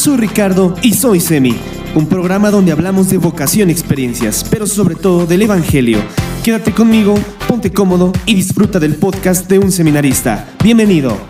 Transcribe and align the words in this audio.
Soy 0.00 0.16
Ricardo 0.16 0.74
y 0.80 0.94
soy 0.94 1.20
Semi, 1.20 1.54
un 1.94 2.06
programa 2.06 2.50
donde 2.50 2.72
hablamos 2.72 3.10
de 3.10 3.18
vocación 3.18 3.68
experiencias, 3.68 4.46
pero 4.50 4.66
sobre 4.66 4.94
todo 4.94 5.26
del 5.26 5.42
Evangelio. 5.42 5.98
Quédate 6.42 6.72
conmigo, 6.72 7.16
ponte 7.46 7.70
cómodo 7.70 8.10
y 8.24 8.34
disfruta 8.34 8.80
del 8.80 8.94
podcast 8.94 9.46
de 9.46 9.58
un 9.58 9.70
seminarista. 9.70 10.54
Bienvenido. 10.64 11.29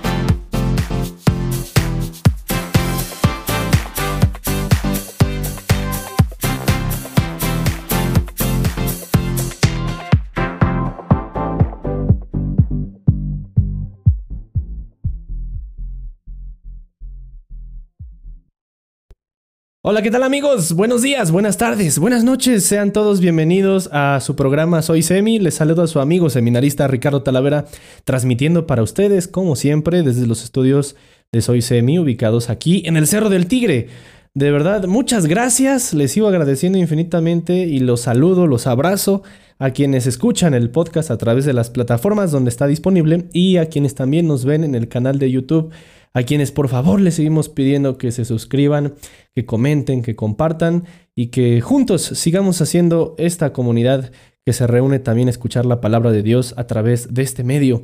Hola, 19.91 20.03
¿qué 20.03 20.13
tal 20.13 20.23
amigos? 20.23 20.75
Buenos 20.75 21.03
días, 21.03 21.33
buenas 21.33 21.57
tardes, 21.59 21.99
buenas 21.99 22.23
noches. 22.23 22.65
Sean 22.65 22.93
todos 22.93 23.19
bienvenidos 23.19 23.91
a 23.93 24.21
su 24.21 24.37
programa 24.37 24.83
Soy 24.83 25.03
Semi. 25.03 25.41
Les 25.41 25.55
saludo 25.55 25.83
a 25.83 25.89
su 25.89 25.99
amigo 25.99 26.31
seminarista 26.31 26.87
Ricardo 26.87 27.25
Talavera, 27.25 27.65
transmitiendo 28.05 28.69
para 28.69 28.85
ustedes, 28.85 29.27
como 29.27 29.57
siempre, 29.57 30.05
desde 30.05 30.29
los 30.29 30.45
estudios 30.45 30.95
de 31.33 31.43
Soy 31.43 31.61
Semi, 31.61 31.99
ubicados 31.99 32.51
aquí 32.51 32.85
en 32.87 32.97
el 32.97 33.09
Cerro 33.09 33.31
del 33.31 33.49
Tigre. 33.49 33.89
De 34.33 34.53
verdad, 34.53 34.85
muchas 34.85 35.27
gracias. 35.27 35.93
Les 35.93 36.13
sigo 36.13 36.29
agradeciendo 36.29 36.79
infinitamente 36.79 37.55
y 37.55 37.81
los 37.81 38.03
saludo, 38.03 38.47
los 38.47 38.69
abrazo 38.69 39.25
a 39.59 39.71
quienes 39.73 40.07
escuchan 40.07 40.55
el 40.55 40.71
podcast 40.71 41.11
a 41.11 41.19
través 41.19 41.45
de 41.45 41.53
las 41.53 41.69
plataformas 41.69 42.31
donde 42.31 42.51
está 42.51 42.69
disponible 42.69 43.27
y 43.33 43.57
a 43.57 43.67
quienes 43.67 43.97
también 43.97 44.29
nos 44.29 44.45
ven 44.45 44.63
en 44.63 44.77
el 44.77 44.87
canal 44.87 45.19
de 45.19 45.33
YouTube 45.33 45.73
a 46.13 46.23
quienes 46.23 46.51
por 46.51 46.69
favor 46.69 47.01
les 47.01 47.15
seguimos 47.15 47.49
pidiendo 47.49 47.99
que 47.99 48.13
se 48.13 48.25
suscriban, 48.25 48.95
que 49.35 49.47
comenten, 49.47 50.03
que 50.03 50.17
compartan 50.17 50.85
y 51.15 51.29
que 51.29 51.61
juntos 51.61 52.03
sigamos 52.03 52.61
haciendo 52.61 53.15
esta 53.19 53.53
comunidad 53.53 54.13
que 54.45 54.53
se 54.53 54.67
reúne 54.67 54.99
también 54.99 55.29
a 55.29 55.31
escuchar 55.31 55.67
la 55.67 55.81
palabra 55.81 56.11
de 56.11 56.23
Dios 56.23 56.55
a 56.57 56.67
través 56.67 57.15
de 57.15 57.23
este 57.23 57.45
medio. 57.45 57.83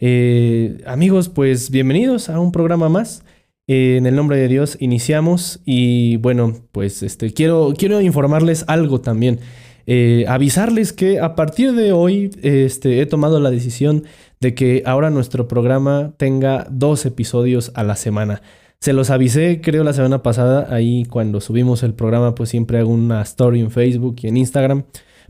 Eh, 0.00 0.82
amigos, 0.86 1.28
pues 1.28 1.70
bienvenidos 1.70 2.28
a 2.28 2.40
un 2.40 2.52
programa 2.52 2.88
más. 2.88 3.24
Eh, 3.68 3.96
en 3.96 4.06
el 4.06 4.16
nombre 4.16 4.36
de 4.36 4.48
Dios 4.48 4.76
iniciamos 4.80 5.60
y 5.64 6.16
bueno, 6.16 6.56
pues 6.72 7.02
este, 7.04 7.32
quiero, 7.32 7.72
quiero 7.78 8.00
informarles 8.00 8.64
algo 8.66 9.00
también. 9.00 9.38
Eh, 9.86 10.24
avisarles 10.28 10.92
que 10.92 11.20
a 11.20 11.34
partir 11.34 11.72
de 11.72 11.92
hoy 11.92 12.30
este, 12.42 13.00
he 13.00 13.06
tomado 13.06 13.40
la 13.40 13.50
decisión 13.50 14.04
de 14.42 14.54
que 14.56 14.82
ahora 14.86 15.08
nuestro 15.08 15.46
programa 15.46 16.14
tenga 16.16 16.66
dos 16.68 17.06
episodios 17.06 17.70
a 17.76 17.84
la 17.84 17.94
semana. 17.94 18.42
Se 18.80 18.92
los 18.92 19.10
avisé, 19.10 19.60
creo, 19.62 19.84
la 19.84 19.92
semana 19.92 20.24
pasada, 20.24 20.66
ahí 20.74 21.04
cuando 21.04 21.40
subimos 21.40 21.84
el 21.84 21.94
programa, 21.94 22.34
pues 22.34 22.50
siempre 22.50 22.78
hago 22.78 22.90
una 22.90 23.22
story 23.22 23.60
en 23.60 23.70
Facebook 23.70 24.16
y 24.20 24.26
en 24.26 24.36
Instagram 24.36 24.82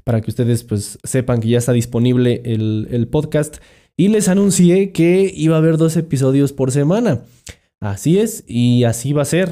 para 0.03 0.23
que 0.23 0.31
ustedes 0.31 0.65
pues 0.65 0.99
sepan 1.05 1.41
que 1.41 1.49
ya 1.49 1.59
está 1.59 1.73
disponible 1.73 2.41
el, 2.47 3.07
podcast. 3.11 3.59
Y 3.99 4.09
les 4.09 4.29
anuncié 4.29 4.93
que 4.93 5.31
iba 5.37 5.57
a 5.57 5.59
haber 5.59 5.77
dos 5.77 5.99
episodios 5.99 6.55
por 6.55 6.71
semana. 6.71 7.21
Así 7.81 8.19
es, 8.19 8.45
y 8.49 8.85
así 8.85 9.13
va 9.13 9.21
a 9.21 9.27
ser. 9.27 9.51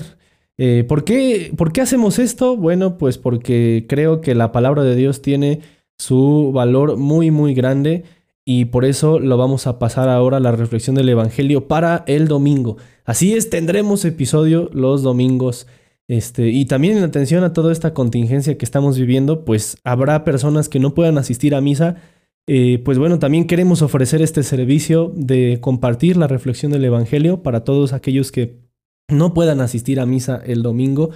Eh, 0.56 0.86
¿por, 0.88 1.04
qué, 1.04 1.52
¿Por 1.54 1.74
qué 1.74 1.82
hacemos 1.82 2.18
esto? 2.18 2.56
Bueno, 2.56 2.96
pues 2.96 3.18
porque 3.18 3.84
creo 3.86 4.22
que 4.22 4.34
la 4.34 4.52
palabra 4.52 4.84
de 4.84 4.96
Dios 4.96 5.20
tiene 5.20 5.60
su 5.98 6.50
valor 6.54 6.96
muy, 6.96 7.30
muy 7.30 7.52
grande 7.52 8.04
y 8.44 8.66
por 8.66 8.84
eso 8.84 9.18
lo 9.18 9.36
vamos 9.36 9.66
a 9.66 9.78
pasar 9.78 10.08
ahora 10.08 10.38
a 10.38 10.40
la 10.40 10.52
reflexión 10.52 10.96
del 10.96 11.08
Evangelio 11.08 11.68
para 11.68 12.04
el 12.06 12.28
domingo. 12.28 12.76
Así 13.04 13.34
es, 13.34 13.50
tendremos 13.50 14.04
episodio 14.04 14.70
los 14.72 15.02
domingos. 15.02 15.66
Este, 16.08 16.48
y 16.48 16.64
también 16.64 16.98
en 16.98 17.04
atención 17.04 17.44
a 17.44 17.52
toda 17.52 17.70
esta 17.70 17.94
contingencia 17.94 18.58
que 18.58 18.64
estamos 18.64 18.98
viviendo, 18.98 19.44
pues 19.44 19.78
habrá 19.84 20.24
personas 20.24 20.68
que 20.68 20.80
no 20.80 20.94
puedan 20.94 21.18
asistir 21.18 21.54
a 21.54 21.60
misa. 21.60 21.96
Eh, 22.46 22.80
pues 22.84 22.98
bueno, 22.98 23.18
también 23.18 23.46
queremos 23.46 23.82
ofrecer 23.82 24.22
este 24.22 24.42
servicio 24.42 25.12
de 25.14 25.58
compartir 25.60 26.16
la 26.16 26.26
reflexión 26.26 26.72
del 26.72 26.84
Evangelio 26.84 27.42
para 27.42 27.62
todos 27.62 27.92
aquellos 27.92 28.32
que 28.32 28.58
no 29.08 29.34
puedan 29.34 29.60
asistir 29.60 30.00
a 30.00 30.06
misa 30.06 30.42
el 30.44 30.62
domingo 30.62 31.10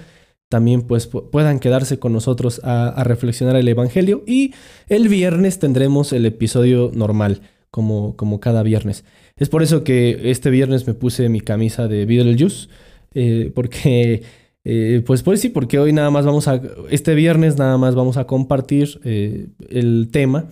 también 0.49 0.83
pues 0.83 1.07
puedan 1.07 1.59
quedarse 1.59 1.99
con 1.99 2.13
nosotros 2.13 2.61
a, 2.63 3.03
reflexionar 3.03 3.55
el 3.55 3.67
Evangelio 3.67 4.23
y 4.25 4.53
el 4.87 5.09
viernes 5.09 5.59
tendremos 5.59 6.13
el 6.13 6.25
episodio 6.25 6.91
normal, 6.93 7.41
como, 7.71 8.15
como 8.15 8.39
cada 8.39 8.63
viernes. 8.63 9.05
Es 9.37 9.49
por 9.49 9.63
eso 9.63 9.83
que 9.83 10.31
este 10.31 10.49
viernes 10.49 10.87
me 10.87 10.93
puse 10.93 11.29
mi 11.29 11.41
camisa 11.41 11.87
de 11.87 12.05
Beetlejuice, 12.05 12.69
eh, 13.13 13.51
porque, 13.53 14.23
eh, 14.63 15.01
pues 15.05 15.23
pues 15.23 15.41
sí, 15.41 15.49
porque 15.49 15.79
hoy 15.79 15.93
nada 15.93 16.11
más 16.11 16.25
vamos 16.25 16.47
a, 16.47 16.61
este 16.89 17.15
viernes 17.15 17.57
nada 17.57 17.77
más 17.77 17.95
vamos 17.95 18.17
a 18.17 18.25
compartir 18.27 18.99
eh, 19.03 19.47
el 19.69 20.09
tema 20.11 20.47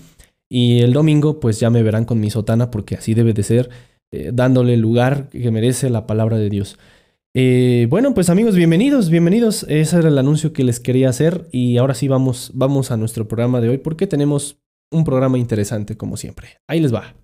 y 0.49 0.81
el 0.81 0.93
domingo 0.93 1.39
pues 1.39 1.59
ya 1.59 1.69
me 1.69 1.83
verán 1.83 2.05
con 2.05 2.19
mi 2.19 2.29
sotana 2.29 2.71
porque 2.71 2.95
así 2.95 3.13
debe 3.13 3.33
de 3.33 3.43
ser, 3.43 3.69
dándole 4.31 4.75
el 4.75 4.79
lugar 4.79 5.29
que 5.29 5.49
merece 5.49 5.89
la 5.89 6.05
palabra 6.05 6.37
de 6.37 6.49
Dios. 6.49 6.77
Eh, 7.35 7.87
bueno, 7.89 8.13
pues 8.13 8.29
amigos, 8.29 8.55
bienvenidos, 8.55 9.09
bienvenidos. 9.09 9.65
Ese 9.67 9.97
era 9.97 10.09
el 10.09 10.19
anuncio 10.19 10.53
que 10.53 10.63
les 10.63 10.79
quería 10.79 11.09
hacer 11.09 11.47
y 11.51 11.77
ahora 11.77 11.95
sí 11.95 12.07
vamos, 12.07 12.51
vamos 12.53 12.91
a 12.91 12.97
nuestro 12.97 13.27
programa 13.27 13.59
de 13.59 13.69
hoy 13.69 13.79
porque 13.79 14.05
tenemos 14.05 14.59
un 14.91 15.03
programa 15.03 15.39
interesante 15.39 15.97
como 15.97 16.15
siempre. 16.15 16.59
Ahí 16.67 16.79
les 16.79 16.93
va. 16.93 17.15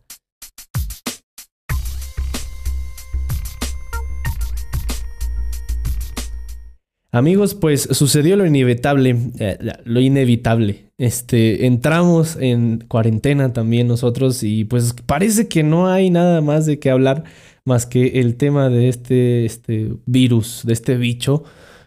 Amigos, 7.12 7.54
pues 7.54 7.90
sucedió 7.92 8.36
lo 8.36 8.48
inevitable, 8.48 9.16
eh, 9.40 9.58
lo 9.84 10.00
inevitable. 10.00 10.92
Este, 10.98 11.68
entramos 11.68 12.36
en 12.40 12.84
cuarentena 12.88 13.54
también 13.54 13.88
nosotros 13.88 14.42
y 14.42 14.66
pues 14.66 14.94
parece 15.06 15.48
que 15.48 15.62
no 15.62 15.88
hay 15.88 16.10
nada 16.10 16.42
más 16.42 16.66
de 16.66 16.80
qué 16.80 16.90
hablar 16.90 17.26
más 17.70 17.86
que 17.86 18.20
el 18.20 18.36
tema 18.36 18.68
de 18.68 18.90
este, 18.90 19.46
este 19.46 19.94
virus, 20.06 20.64
de 20.66 20.74
este 20.74 20.98
bicho 20.98 21.46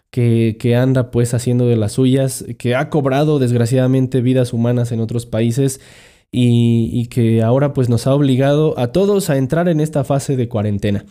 que, 0.09 0.57
que, 0.59 0.75
anda 0.75 1.11
pues 1.11 1.35
haciendo 1.35 1.67
de 1.67 1.75
las 1.75 1.91
suyas, 1.91 2.45
que 2.57 2.75
ha 2.75 2.89
cobrado 2.89 3.37
desgraciadamente 3.37 4.21
vidas 4.21 4.53
humanas 4.53 4.91
en 4.91 5.01
otros 5.01 5.27
países 5.27 5.81
y, 6.31 6.89
y 6.91 7.07
que 7.07 7.43
ahora 7.43 7.73
pues 7.73 7.89
nos 7.89 8.07
ha 8.07 8.15
obligado 8.15 8.79
a 8.79 8.91
todos 8.91 9.29
a 9.29 9.37
entrar 9.37 9.69
en 9.69 9.79
esta 9.79 10.03
fase 10.03 10.35
de 10.35 10.49
cuarentena. 10.49 11.05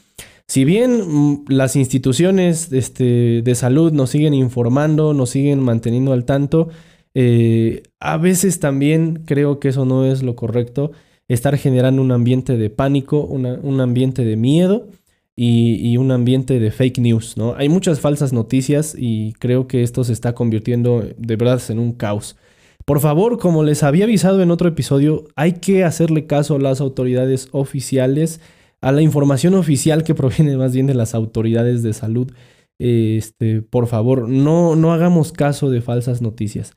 Si 0.49 0.65
bien 0.65 1.01
mm, 1.07 1.45
las 1.49 1.77
instituciones 1.77 2.73
este, 2.73 3.43
de 3.43 3.55
salud 3.55 3.93
nos 3.93 4.11
siguen 4.11 4.35
informando, 4.35 5.15
nos 5.15 5.31
siguen 5.31 5.61
manteniendo 5.61 6.13
al 6.13 6.25
tanto, 6.25 6.69
eh, 7.15 7.83
a 8.01 8.17
veces 8.17 8.61
también 8.61 9.23
creo 9.27 9.61
que 9.61 9.69
eso 9.69 9.85
no 9.85 10.07
es 10.07 10.23
lo 10.23 10.35
correcto 10.35 10.93
estar 11.33 11.57
generando 11.57 12.03
un 12.03 12.13
ambiente 12.13 12.57
de 12.57 12.71
pánico, 12.71 13.21
un 13.25 13.81
ambiente 13.81 14.25
de 14.25 14.37
miedo 14.37 14.89
y, 15.37 15.97
un 15.97 16.11
ambiente 16.11 16.61
de 16.61 16.71
fake 16.71 16.99
news, 16.99 17.37
¿no? 17.37 17.55
Hay 17.57 17.69
muchas 17.69 18.01
falsas 18.01 18.33
noticias 18.33 18.95
y 18.99 19.33
creo 19.35 19.67
que 19.67 19.83
esto 19.83 20.05
se 20.05 20.13
está 20.13 20.35
convirtiendo 20.35 21.05
de 21.17 21.37
verdad 21.37 21.61
en 21.69 21.79
un 21.79 21.93
caos. 21.93 22.37
Por 22.85 23.01
favor, 23.01 23.39
como 23.39 23.63
les 23.63 23.83
había 23.83 24.05
avisado 24.05 24.43
en 24.43 24.51
otro 24.51 24.69
episodio, 24.69 25.25
hay 25.37 25.55
que 25.55 25.85
hacerle 25.85 26.27
caso 26.27 26.57
a 26.57 26.59
las 26.59 26.81
autoridades 26.81 27.49
oficiales, 27.53 28.41
a 28.81 28.93
la 28.93 29.03
información 29.03 29.55
oficial 29.55 30.05
que 30.05 30.15
proviene 30.17 30.57
más 30.57 30.75
bien 30.75 30.87
de 30.87 30.95
las 30.95 31.15
autoridades 31.15 31.83
de 31.83 31.93
salud. 31.93 32.33
Este, 32.79 33.63
por 33.63 33.87
favor, 33.87 34.29
no, 34.29 34.77
no 34.77 34.93
hagamos 34.93 35.33
caso 35.33 35.71
de 35.71 35.81
falsas 35.81 36.21
noticias. 36.21 36.75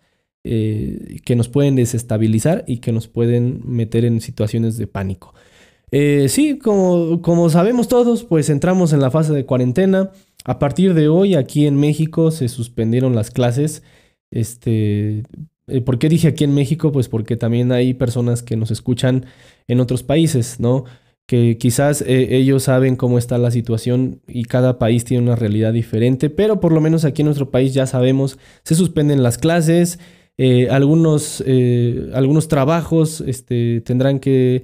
Eh, 0.48 1.22
que 1.26 1.36
nos 1.36 1.50
pueden 1.50 1.76
desestabilizar 1.76 2.66
y 2.68 2.78
que 2.78 2.92
nos 2.92 3.08
pueden 3.08 3.62
meter 3.66 4.06
en 4.06 4.22
situaciones 4.22 4.78
de 4.78 4.86
pánico. 4.86 5.34
Eh, 5.90 6.28
sí, 6.30 6.60
como, 6.60 7.20
como 7.24 7.50
sabemos 7.50 7.88
todos, 7.88 8.24
pues 8.24 8.52
entramos 8.52 8.94
en 8.94 9.02
la 9.02 9.10
fase 9.10 9.34
de 9.34 9.46
cuarentena. 9.46 10.12
A 10.44 10.60
partir 10.60 10.94
de 10.94 11.08
hoy, 11.08 11.34
aquí 11.34 11.66
en 11.66 11.78
México 11.78 12.30
se 12.30 12.48
suspendieron 12.48 13.16
las 13.16 13.32
clases. 13.32 13.82
Este, 14.30 15.24
eh, 15.66 15.82
¿Por 15.82 15.98
qué 15.98 16.10
dije 16.10 16.28
aquí 16.28 16.44
en 16.44 16.54
México? 16.54 16.92
Pues 16.92 17.10
porque 17.10 17.38
también 17.38 17.72
hay 17.72 17.96
personas 17.96 18.44
que 18.44 18.56
nos 18.56 18.70
escuchan 18.70 19.26
en 19.68 19.80
otros 19.80 20.04
países, 20.04 20.60
¿no? 20.60 20.86
Que 21.26 21.58
quizás 21.58 22.04
ellos 22.08 22.62
saben 22.62 22.96
cómo 22.98 23.18
está 23.18 23.40
la 23.40 23.50
situación 23.50 24.22
y 24.28 24.44
cada 24.44 24.78
país 24.78 25.06
tiene 25.06 25.24
una 25.24 25.36
realidad 25.36 25.74
diferente, 25.74 26.30
pero 26.30 26.60
por 26.60 26.72
lo 26.72 26.82
menos 26.82 27.04
aquí 27.04 27.24
en 27.24 27.26
nuestro 27.28 27.50
país 27.50 27.74
ya 27.74 27.88
sabemos, 27.88 28.38
se 28.64 28.76
suspenden 28.76 29.24
las 29.24 29.40
clases, 29.40 29.98
eh, 30.38 30.68
algunos, 30.70 31.42
eh, 31.46 32.10
algunos 32.14 32.48
trabajos 32.48 33.22
este, 33.22 33.82
tendrán 33.82 34.20
que, 34.20 34.64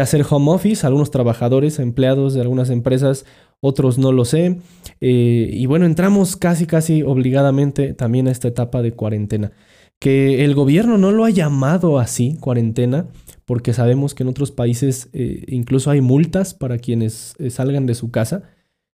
hacer 0.00 0.24
home 0.28 0.52
office, 0.52 0.86
algunos 0.86 1.10
trabajadores, 1.10 1.78
empleados 1.80 2.34
de 2.34 2.40
algunas 2.40 2.70
empresas, 2.70 3.24
otros 3.60 3.98
no 3.98 4.12
lo 4.12 4.24
sé. 4.24 4.58
Eh, 5.00 5.50
y 5.52 5.66
bueno, 5.66 5.86
entramos 5.86 6.36
casi, 6.36 6.66
casi 6.66 7.02
obligadamente 7.02 7.94
también 7.94 8.28
a 8.28 8.30
esta 8.30 8.48
etapa 8.48 8.82
de 8.82 8.92
cuarentena. 8.92 9.52
Que 9.98 10.44
el 10.44 10.54
gobierno 10.54 10.96
no 10.96 11.10
lo 11.10 11.24
ha 11.24 11.30
llamado 11.30 11.98
así, 11.98 12.36
cuarentena, 12.40 13.08
porque 13.44 13.72
sabemos 13.72 14.14
que 14.14 14.22
en 14.22 14.28
otros 14.28 14.52
países 14.52 15.10
incluso 15.12 15.90
hay 15.90 16.00
multas 16.00 16.54
para 16.54 16.78
quienes 16.78 17.34
salgan 17.50 17.84
de 17.84 17.94
su 17.94 18.10
casa. 18.10 18.44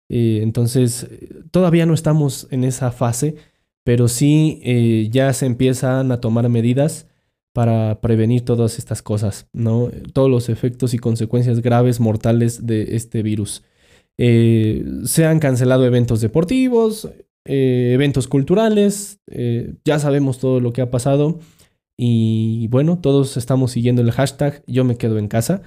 Entonces, 0.10 1.08
todavía 1.52 1.86
no 1.86 1.94
estamos 1.94 2.48
en 2.52 2.64
esa 2.64 2.92
fase, 2.92 3.36
pero 3.86 4.10
sí 4.10 4.60
eh, 4.64 5.08
ya 5.12 5.32
se 5.34 5.46
empiezan 5.46 6.12
a 6.12 6.20
tomar 6.20 6.50
medidas 6.50 7.08
para 7.54 8.02
prevenir 8.02 8.44
todas 8.44 8.80
estas 8.80 9.02
cosas, 9.02 9.48
¿no? 9.54 9.90
Todos 10.14 10.30
los 10.30 10.50
efectos 10.50 10.94
y 10.94 11.00
consecuencias 11.00 11.62
graves, 11.62 12.02
mortales 12.02 12.66
de 12.68 12.98
este 12.98 13.24
virus. 13.24 13.64
se 14.18 15.26
han 15.26 15.40
cancelado 15.40 15.86
eventos 15.86 16.20
deportivos, 16.20 17.10
eventos 17.46 18.28
culturales, 18.28 19.20
ya 19.86 20.00
sabemos 20.00 20.40
todo 20.40 20.60
lo 20.60 20.74
que 20.74 20.82
ha 20.82 20.92
pasado. 20.92 21.40
Y 21.98 22.68
bueno, 22.68 23.00
todos 23.00 23.38
estamos 23.38 23.72
siguiendo 23.72 24.02
el 24.02 24.12
hashtag 24.12 24.64
yo 24.68 24.84
me 24.84 24.98
quedo 24.98 25.18
en 25.18 25.28
casa. 25.28 25.62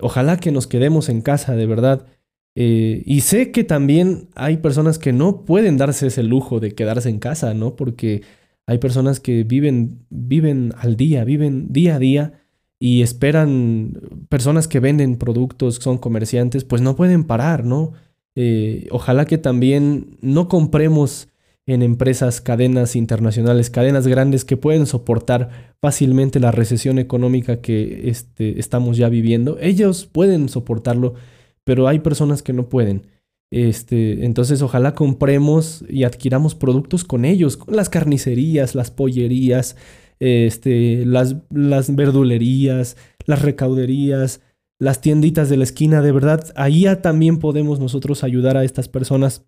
Ojalá 0.00 0.36
que 0.38 0.52
nos 0.52 0.66
quedemos 0.66 1.08
en 1.08 1.22
casa, 1.22 1.54
de 1.56 1.66
verdad. 1.66 2.06
Eh, 2.56 3.02
y 3.04 3.20
sé 3.22 3.50
que 3.50 3.64
también 3.64 4.28
hay 4.34 4.58
personas 4.58 4.98
que 4.98 5.12
no 5.12 5.44
pueden 5.44 5.76
darse 5.76 6.06
ese 6.06 6.22
lujo 6.22 6.60
de 6.60 6.74
quedarse 6.74 7.08
en 7.08 7.18
casa, 7.18 7.52
¿no? 7.54 7.76
Porque 7.76 8.22
hay 8.66 8.78
personas 8.78 9.20
que 9.20 9.44
viven, 9.44 10.06
viven 10.10 10.72
al 10.78 10.96
día, 10.96 11.24
viven 11.24 11.72
día 11.72 11.96
a 11.96 11.98
día 11.98 12.32
y 12.78 13.02
esperan, 13.02 14.00
personas 14.28 14.68
que 14.68 14.80
venden 14.80 15.16
productos, 15.16 15.76
son 15.76 15.98
comerciantes, 15.98 16.64
pues 16.64 16.82
no 16.82 16.96
pueden 16.96 17.24
parar, 17.24 17.64
¿no? 17.64 17.92
Eh, 18.36 18.88
ojalá 18.90 19.26
que 19.26 19.38
también 19.38 20.16
no 20.20 20.48
compremos 20.48 21.28
en 21.66 21.82
empresas, 21.82 22.40
cadenas 22.40 22.94
internacionales, 22.94 23.70
cadenas 23.70 24.06
grandes 24.06 24.44
que 24.44 24.56
pueden 24.56 24.86
soportar 24.86 25.74
fácilmente 25.80 26.40
la 26.40 26.50
recesión 26.50 26.98
económica 26.98 27.60
que 27.60 28.08
este, 28.10 28.58
estamos 28.60 28.96
ya 28.98 29.08
viviendo. 29.08 29.56
Ellos 29.60 30.06
pueden 30.06 30.48
soportarlo, 30.48 31.14
pero 31.64 31.88
hay 31.88 32.00
personas 32.00 32.42
que 32.42 32.52
no 32.52 32.68
pueden. 32.68 33.06
Este, 33.50 34.24
entonces 34.24 34.62
ojalá 34.62 34.94
compremos 34.94 35.84
y 35.88 36.04
adquiramos 36.04 36.54
productos 36.54 37.04
con 37.04 37.24
ellos, 37.24 37.56
con 37.56 37.76
las 37.76 37.88
carnicerías, 37.88 38.74
las 38.74 38.90
pollerías, 38.90 39.76
este, 40.18 41.04
las, 41.06 41.36
las 41.50 41.94
verdulerías, 41.94 42.96
las 43.26 43.42
recauderías, 43.42 44.40
las 44.80 45.00
tienditas 45.00 45.48
de 45.48 45.56
la 45.56 45.64
esquina, 45.64 46.02
de 46.02 46.12
verdad, 46.12 46.52
ahí 46.56 46.84
también 47.00 47.38
podemos 47.38 47.78
nosotros 47.78 48.24
ayudar 48.24 48.56
a 48.56 48.64
estas 48.64 48.88
personas 48.88 49.46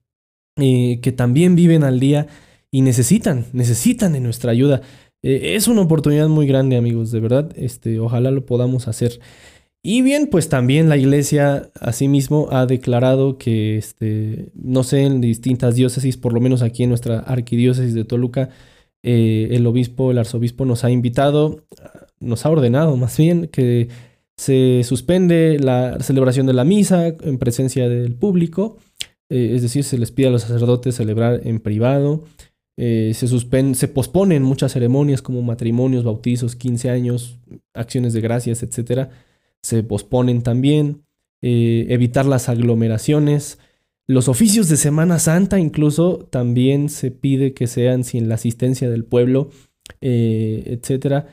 eh, 0.57 1.01
que 1.03 1.13
también 1.13 1.57
viven 1.57 1.85
al 1.85 2.01
día 2.01 2.29
y 2.71 2.83
necesitan, 2.83 3.47
necesitan 3.53 4.13
de 4.13 4.21
nuestra 4.21 4.53
ayuda. 4.53 4.83
Eh, 5.23 5.57
es 5.57 5.69
una 5.69 5.83
oportunidad 5.83 6.29
muy 6.29 6.47
grande, 6.47 6.77
amigos, 6.77 7.11
de 7.11 7.21
verdad. 7.21 7.53
Este, 7.57 7.99
ojalá 7.99 8.31
lo 8.31 8.47
podamos 8.47 8.89
hacer. 8.89 9.21
Y 9.87 10.03
bien, 10.03 10.27
pues 10.27 10.49
también 10.49 10.89
la 10.89 10.97
iglesia 10.97 11.71
asimismo 11.81 12.49
ha 12.51 12.67
declarado 12.67 13.39
que, 13.39 13.79
este, 13.79 14.51
no 14.55 14.83
sé, 14.83 15.03
en 15.03 15.21
distintas 15.21 15.77
diócesis, 15.77 16.17
por 16.17 16.33
lo 16.33 16.41
menos 16.41 16.63
aquí 16.63 16.83
en 16.83 16.89
nuestra 16.89 17.21
arquidiócesis 17.21 17.95
de 17.95 18.05
Toluca, 18.05 18.51
eh, 19.05 19.49
el 19.53 19.65
obispo, 19.67 20.11
el 20.11 20.19
arzobispo 20.19 20.65
nos 20.65 20.83
ha 20.83 20.91
invitado, 20.91 21.65
nos 22.19 22.45
ha 22.45 22.51
ordenado 22.51 22.97
más 22.97 23.17
bien 23.17 23.47
que 23.47 23.89
se 24.37 24.83
suspende 24.83 25.59
la 25.61 26.01
celebración 26.01 26.47
de 26.47 26.55
la 26.55 26.65
misa 26.65 27.07
en 27.07 27.39
presencia 27.39 27.89
del 27.89 28.15
público 28.15 28.79
eh, 29.29 29.53
es 29.55 29.63
decir, 29.63 29.85
se 29.85 29.99
les 29.99 30.13
pide 30.13 30.29
a 30.29 30.31
los 30.31 30.43
sacerdotes 30.43 30.95
celebrar 30.95 31.41
en 31.45 31.61
privado, 31.61 32.25
eh, 32.79 33.13
se, 33.15 33.27
se 33.27 33.89
posponen 33.89 34.43
muchas 34.43 34.73
ceremonias 34.73 35.23
como 35.23 35.43
matrimonios, 35.43 36.05
bautizos, 36.05 36.55
15 36.55 36.91
años, 36.91 37.39
acciones 37.75 38.13
de 38.13 38.21
gracias, 38.21 38.63
etc. 38.63 39.09
Se 39.67 39.83
posponen 39.83 40.43
también, 40.43 41.03
eh, 41.43 41.87
evitar 41.91 42.27
las 42.27 42.49
aglomeraciones. 42.49 43.59
Los 44.07 44.29
oficios 44.29 44.69
de 44.69 44.77
Semana 44.77 45.19
Santa 45.19 45.59
incluso 45.59 46.29
también 46.31 46.89
se 46.89 47.11
pide 47.11 47.55
que 47.55 47.67
sean 47.67 48.05
sin 48.05 48.29
la 48.29 48.37
asistencia 48.37 48.89
del 48.89 49.05
pueblo, 49.05 49.51
etcétera 50.01 51.27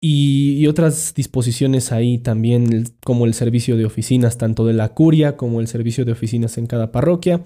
y, 0.00 0.66
otras 0.68 1.12
disposiciones 1.14 1.90
ahí 1.90 2.18
también, 2.18 2.84
como 3.04 3.26
el 3.26 3.34
servicio 3.34 3.76
de 3.76 3.84
oficinas, 3.84 4.38
tanto 4.38 4.64
de 4.64 4.72
la 4.72 4.94
curia 4.94 5.36
como 5.36 5.60
el 5.60 5.66
servicio 5.66 6.04
de 6.04 6.12
oficinas 6.12 6.56
en 6.58 6.66
cada 6.66 6.92
parroquia. 6.92 7.42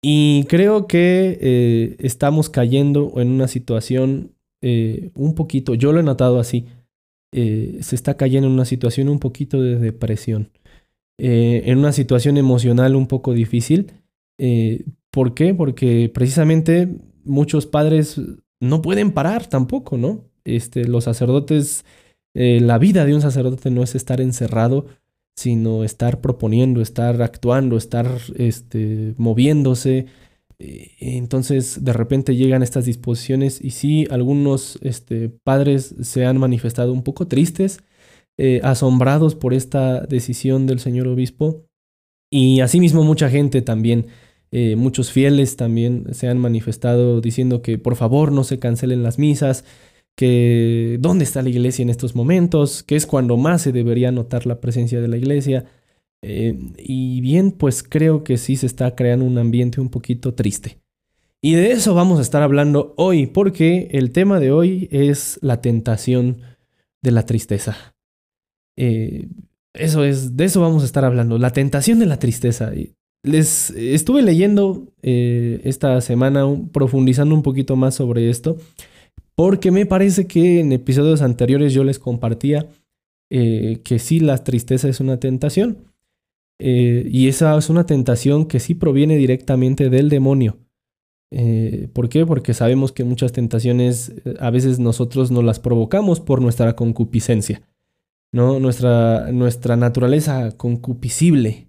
Y 0.00 0.44
creo 0.44 0.86
que 0.86 1.38
eh, 1.40 1.96
estamos 2.00 2.50
cayendo 2.50 3.12
en 3.16 3.30
una 3.30 3.48
situación 3.48 4.32
eh, 4.60 5.10
un 5.16 5.34
poquito, 5.34 5.74
yo 5.74 5.92
lo 5.92 6.00
he 6.00 6.04
notado 6.04 6.38
así, 6.38 6.66
eh, 7.32 7.78
se 7.80 7.96
está 7.96 8.16
cayendo 8.16 8.46
en 8.46 8.54
una 8.54 8.64
situación 8.64 9.08
un 9.08 9.18
poquito 9.18 9.60
de 9.60 9.76
depresión, 9.78 10.50
en 11.18 11.78
una 11.78 11.92
situación 11.92 12.36
emocional 12.36 12.96
un 12.96 13.06
poco 13.06 13.32
difícil. 13.32 13.92
¿Por 15.12 15.34
qué? 15.34 15.54
Porque 15.54 16.10
precisamente 16.12 16.88
muchos 17.24 17.66
padres 17.66 18.20
no 18.60 18.80
pueden 18.80 19.12
parar 19.12 19.46
tampoco, 19.46 19.98
¿no? 19.98 20.24
Este, 20.44 20.86
los 20.86 21.04
sacerdotes, 21.04 21.84
eh, 22.34 22.60
la 22.60 22.78
vida 22.78 23.04
de 23.04 23.14
un 23.14 23.20
sacerdote 23.20 23.70
no 23.70 23.82
es 23.82 23.94
estar 23.94 24.20
encerrado, 24.20 24.86
sino 25.36 25.84
estar 25.84 26.20
proponiendo, 26.20 26.80
estar 26.80 27.20
actuando, 27.22 27.76
estar 27.76 28.06
este, 28.36 29.14
moviéndose. 29.18 30.06
Eh, 30.58 30.96
entonces, 31.00 31.84
de 31.84 31.92
repente 31.92 32.36
llegan 32.36 32.62
estas 32.62 32.84
disposiciones 32.86 33.60
y 33.62 33.70
sí, 33.70 34.06
algunos 34.10 34.78
este, 34.82 35.28
padres 35.28 35.94
se 36.00 36.24
han 36.24 36.38
manifestado 36.38 36.92
un 36.92 37.02
poco 37.02 37.26
tristes, 37.26 37.80
eh, 38.38 38.60
asombrados 38.62 39.34
por 39.34 39.54
esta 39.54 40.00
decisión 40.02 40.66
del 40.66 40.80
señor 40.80 41.08
obispo. 41.08 41.66
Y 42.30 42.60
asimismo 42.60 43.04
mucha 43.04 43.28
gente 43.28 43.60
también, 43.62 44.06
muchos 44.76 45.10
fieles 45.10 45.56
también 45.56 46.06
se 46.12 46.28
han 46.28 46.38
manifestado 46.38 47.20
diciendo 47.22 47.62
que 47.62 47.78
por 47.78 47.96
favor 47.96 48.32
no 48.32 48.44
se 48.44 48.58
cancelen 48.58 49.02
las 49.02 49.18
misas, 49.18 49.64
que 50.16 50.98
dónde 51.00 51.24
está 51.24 51.42
la 51.42 51.48
iglesia 51.48 51.82
en 51.82 51.90
estos 51.90 52.14
momentos, 52.14 52.82
que 52.82 52.96
es 52.96 53.06
cuando 53.06 53.36
más 53.36 53.62
se 53.62 53.72
debería 53.72 54.12
notar 54.12 54.46
la 54.46 54.60
presencia 54.60 55.00
de 55.00 55.08
la 55.08 55.16
iglesia. 55.16 55.64
Eh, 56.22 56.56
y 56.78 57.20
bien, 57.20 57.50
pues 57.50 57.82
creo 57.82 58.22
que 58.22 58.38
sí 58.38 58.56
se 58.56 58.66
está 58.66 58.94
creando 58.94 59.24
un 59.24 59.38
ambiente 59.38 59.80
un 59.80 59.88
poquito 59.88 60.34
triste. 60.34 60.78
Y 61.42 61.54
de 61.54 61.72
eso 61.72 61.94
vamos 61.94 62.20
a 62.20 62.22
estar 62.22 62.42
hablando 62.42 62.94
hoy, 62.96 63.26
porque 63.26 63.88
el 63.90 64.12
tema 64.12 64.38
de 64.38 64.52
hoy 64.52 64.88
es 64.92 65.40
la 65.42 65.60
tentación 65.60 66.38
de 67.02 67.10
la 67.10 67.26
tristeza. 67.26 67.76
Eh, 68.78 69.28
eso 69.74 70.04
es, 70.04 70.36
de 70.36 70.44
eso 70.44 70.60
vamos 70.60 70.82
a 70.82 70.86
estar 70.86 71.04
hablando, 71.04 71.38
la 71.38 71.50
tentación 71.50 71.98
de 71.98 72.06
la 72.06 72.20
tristeza. 72.20 72.70
Les 73.24 73.70
estuve 73.70 74.22
leyendo 74.22 74.86
eh, 75.02 75.60
esta 75.64 76.00
semana, 76.00 76.44
profundizando 76.72 77.34
un 77.34 77.42
poquito 77.42 77.74
más 77.74 77.96
sobre 77.96 78.30
esto, 78.30 78.56
porque 79.34 79.72
me 79.72 79.86
parece 79.86 80.28
que 80.28 80.60
en 80.60 80.70
episodios 80.70 81.22
anteriores 81.22 81.72
yo 81.72 81.82
les 81.82 81.98
compartía 81.98 82.68
que 83.30 83.98
sí, 83.98 84.20
la 84.20 84.44
tristeza 84.44 84.90
es 84.90 85.00
una 85.00 85.18
tentación. 85.18 85.91
Eh, 86.58 87.08
y 87.10 87.28
esa 87.28 87.56
es 87.56 87.70
una 87.70 87.86
tentación 87.86 88.46
que 88.46 88.60
sí 88.60 88.74
proviene 88.74 89.16
directamente 89.16 89.90
del 89.90 90.08
demonio. 90.08 90.58
Eh, 91.30 91.88
¿Por 91.92 92.08
qué? 92.08 92.26
Porque 92.26 92.54
sabemos 92.54 92.92
que 92.92 93.04
muchas 93.04 93.32
tentaciones 93.32 94.12
a 94.38 94.50
veces 94.50 94.78
nosotros 94.78 95.30
nos 95.30 95.44
las 95.44 95.60
provocamos 95.60 96.20
por 96.20 96.40
nuestra 96.42 96.76
concupiscencia, 96.76 97.62
¿no? 98.32 98.60
Nuestra, 98.60 99.32
nuestra 99.32 99.76
naturaleza 99.76 100.56
concupiscible, 100.56 101.68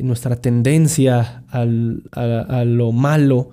nuestra 0.00 0.36
tendencia 0.36 1.44
al, 1.48 2.04
a, 2.12 2.64
lo 2.64 2.92
malo, 2.92 3.50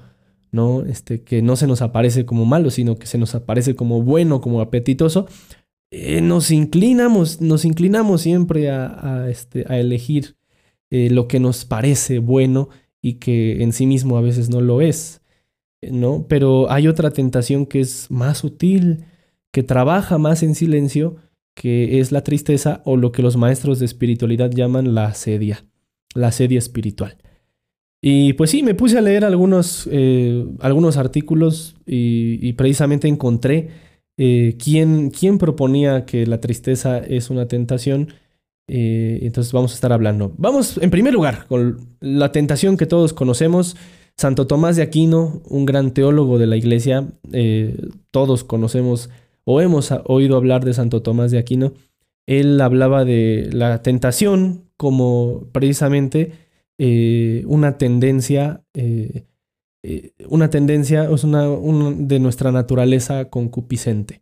¿no? 0.51 0.83
Este, 0.83 1.23
que 1.23 1.41
no 1.41 1.55
se 1.55 1.67
nos 1.67 1.81
aparece 1.81 2.25
como 2.25 2.45
malo, 2.45 2.69
sino 2.69 2.97
que 2.97 3.07
se 3.07 3.17
nos 3.17 3.33
aparece 3.35 3.75
como 3.75 4.03
bueno, 4.03 4.41
como 4.41 4.61
apetitoso, 4.61 5.27
eh, 5.97 6.21
nos 6.21 6.51
inclinamos, 6.51 7.39
nos 7.39 7.63
inclinamos 7.63 8.21
siempre 8.21 8.69
a, 8.69 9.27
este, 9.29 9.65
a 9.69 9.79
elegir 9.79 10.35
eh, 10.91 11.09
lo 11.09 11.27
que 11.29 11.39
nos 11.39 11.63
parece 11.63 12.19
bueno 12.19 12.67
y 13.01 13.13
que 13.13 13.63
en 13.63 13.71
sí 13.71 13.85
mismo 13.85 14.17
a 14.17 14.21
veces 14.21 14.49
no 14.49 14.59
lo 14.59 14.81
es, 14.81 15.21
¿no? 15.81 16.25
Pero 16.27 16.69
hay 16.69 16.89
otra 16.89 17.11
tentación 17.11 17.65
que 17.65 17.79
es 17.79 18.11
más 18.11 18.39
sutil, 18.39 19.05
que 19.51 19.63
trabaja 19.63 20.17
más 20.17 20.43
en 20.43 20.55
silencio, 20.55 21.15
que 21.53 22.01
es 22.01 22.11
la 22.11 22.25
tristeza 22.25 22.81
o 22.83 22.97
lo 22.97 23.13
que 23.13 23.21
los 23.21 23.37
maestros 23.37 23.79
de 23.79 23.85
espiritualidad 23.85 24.51
llaman 24.51 24.95
la 24.95 25.05
asedia, 25.05 25.65
la 26.13 26.27
asedia 26.27 26.59
espiritual. 26.59 27.17
Y 28.01 28.33
pues 28.33 28.51
sí, 28.51 28.61
me 28.63 28.75
puse 28.75 28.97
a 28.97 29.01
leer 29.01 29.23
algunos, 29.23 29.87
eh, 29.91 30.45
algunos 30.59 30.97
artículos 30.97 31.77
y, 31.85 32.53
precisamente 32.53 33.07
encontré 33.07 33.69
eh, 34.17 34.57
quién, 34.63 35.11
proponía 35.37 36.05
que 36.05 36.25
la 36.25 36.39
tristeza 36.39 36.99
es 36.99 37.29
una 37.29 37.47
tentación. 37.47 38.13
Eh, 38.67 39.19
entonces 39.21 39.53
vamos 39.53 39.71
a 39.71 39.75
estar 39.75 39.93
hablando. 39.93 40.33
Vamos 40.37 40.77
en 40.81 40.89
primer 40.89 41.13
lugar 41.13 41.45
con 41.47 41.97
la 41.99 42.31
tentación 42.31 42.77
que 42.77 42.85
todos 42.85 43.13
conocemos. 43.13 43.75
Santo 44.17 44.47
Tomás 44.47 44.77
de 44.77 44.83
Aquino, 44.83 45.41
un 45.49 45.65
gran 45.65 45.91
teólogo 45.91 46.39
de 46.39 46.47
la 46.47 46.55
iglesia, 46.55 47.05
todos 48.11 48.45
conocemos 48.45 49.09
o 49.43 49.59
hemos 49.59 49.91
oído 50.05 50.37
hablar 50.37 50.63
de 50.63 50.73
Santo 50.73 51.01
Tomás 51.01 51.31
de 51.31 51.37
Aquino. 51.37 51.73
Él 52.25 52.59
hablaba 52.61 53.05
de 53.05 53.49
la 53.51 53.81
tentación 53.81 54.69
como 54.77 55.47
precisamente 55.51 56.31
eh, 56.77 57.43
una 57.47 57.77
tendencia, 57.77 58.63
eh, 59.87 60.13
eh, 60.17 60.25
una 60.29 60.49
tendencia, 60.49 61.09
es 61.09 61.23
una, 61.23 61.47
de 61.47 62.19
nuestra 62.19 62.51
naturaleza 62.51 63.29
concupiscente. 63.29 64.21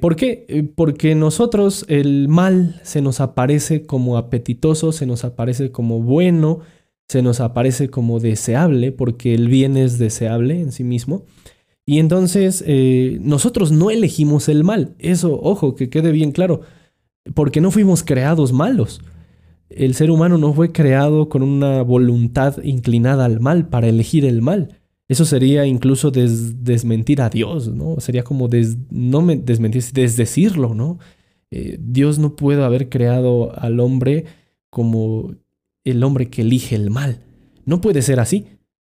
¿Por 0.00 0.14
qué? 0.14 0.72
Porque 0.76 1.16
nosotros 1.16 1.84
el 1.88 2.28
mal 2.28 2.80
se 2.84 3.02
nos 3.02 3.20
aparece 3.20 3.86
como 3.86 4.16
apetitoso, 4.16 4.92
se 4.92 5.04
nos 5.04 5.24
aparece 5.24 5.72
como 5.72 6.00
bueno, 6.00 6.60
se 7.08 7.22
nos 7.22 7.40
aparece 7.40 7.90
como 7.90 8.20
deseable, 8.20 8.92
porque 8.92 9.34
el 9.34 9.48
bien 9.48 9.76
es 9.76 9.98
deseable 9.98 10.60
en 10.60 10.70
sí 10.70 10.84
mismo. 10.84 11.24
Y 11.84 11.98
entonces 11.98 12.64
nosotros 13.20 13.72
no 13.72 13.90
elegimos 13.90 14.48
el 14.48 14.62
mal. 14.62 14.94
Eso, 15.00 15.40
ojo, 15.42 15.74
que 15.74 15.90
quede 15.90 16.12
bien 16.12 16.30
claro, 16.30 16.60
porque 17.34 17.60
no 17.60 17.72
fuimos 17.72 18.04
creados 18.04 18.52
malos 18.52 19.00
el 19.70 19.94
ser 19.94 20.10
humano 20.10 20.38
no 20.38 20.52
fue 20.52 20.72
creado 20.72 21.28
con 21.28 21.42
una 21.42 21.82
voluntad 21.82 22.62
inclinada 22.62 23.24
al 23.24 23.40
mal 23.40 23.68
para 23.68 23.88
elegir 23.88 24.24
el 24.24 24.42
mal. 24.42 24.80
Eso 25.08 25.24
sería 25.24 25.64
incluso 25.66 26.10
desmentir 26.10 27.22
a 27.22 27.30
Dios, 27.30 27.68
¿no? 27.68 27.98
Sería 28.00 28.24
como 28.24 28.48
no 28.90 29.22
me 29.22 29.36
desmentir, 29.36 29.82
desdecirlo, 29.92 30.74
¿no? 30.74 30.98
Eh, 31.50 31.78
Dios 31.80 32.18
no 32.18 32.36
puede 32.36 32.62
haber 32.62 32.88
creado 32.90 33.58
al 33.58 33.80
hombre 33.80 34.26
como 34.70 35.34
el 35.84 36.04
hombre 36.04 36.28
que 36.28 36.42
elige 36.42 36.76
el 36.76 36.90
mal. 36.90 37.22
No 37.64 37.80
puede 37.80 38.02
ser 38.02 38.20
así, 38.20 38.46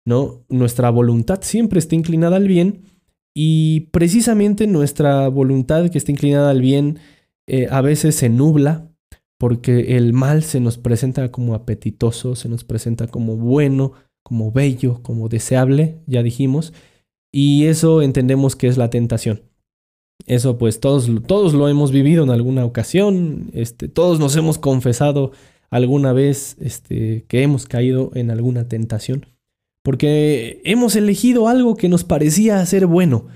¿no? 0.07 0.45
Nuestra 0.49 0.89
voluntad 0.91 1.41
siempre 1.43 1.79
está 1.79 1.95
inclinada 1.95 2.37
al 2.37 2.49
bien 2.49 2.83
y 3.35 3.81
precisamente 3.93 4.67
nuestra 4.67 5.29
voluntad 5.29 5.91
que 5.91 5.99
está 5.99 6.13
inclinada 6.13 6.51
al 6.51 6.63
bien 6.63 6.99
eh, 7.47 7.69
a 7.71 7.83
veces 7.83 8.15
se 8.15 8.31
nubla 8.31 8.86
porque 9.39 9.97
el 9.97 10.13
mal 10.13 10.43
se 10.43 10.61
nos 10.61 10.79
presenta 10.79 11.31
como 11.31 11.55
apetitoso, 11.55 12.35
se 12.37 12.49
nos 12.49 12.65
presenta 12.65 13.07
como 13.07 13.37
bueno, 13.37 13.93
como 14.23 14.51
bello, 14.51 15.01
como 15.03 15.29
deseable, 15.29 15.99
ya 16.07 16.23
dijimos, 16.23 16.73
y 17.33 17.67
eso 17.67 18.03
entendemos 18.03 18.57
que 18.57 18.67
es 18.67 18.77
la 18.77 18.91
tentación. 18.91 19.43
Eso 20.27 20.59
pues 20.59 20.81
todos, 20.81 21.09
todos 21.27 21.53
lo 21.53 21.69
hemos 21.69 21.93
vivido 21.93 22.25
en 22.25 22.31
alguna 22.31 22.65
ocasión, 22.65 23.51
este, 23.53 23.89
todos 23.89 24.19
nos 24.19 24.35
hemos 24.37 24.59
confesado 24.59 25.33
alguna 25.71 26.13
vez 26.13 26.57
este, 26.61 27.25
que 27.29 27.43
hemos 27.43 27.67
caído 27.67 28.11
en 28.15 28.31
alguna 28.31 28.67
tentación, 28.67 29.27
porque 29.85 30.61
hemos 30.65 30.97
elegido 30.97 31.49
algo 31.49 31.77
que 31.77 31.89
nos 31.89 32.03
parecía 32.03 32.65
ser 32.65 32.87
bueno, 32.87 33.27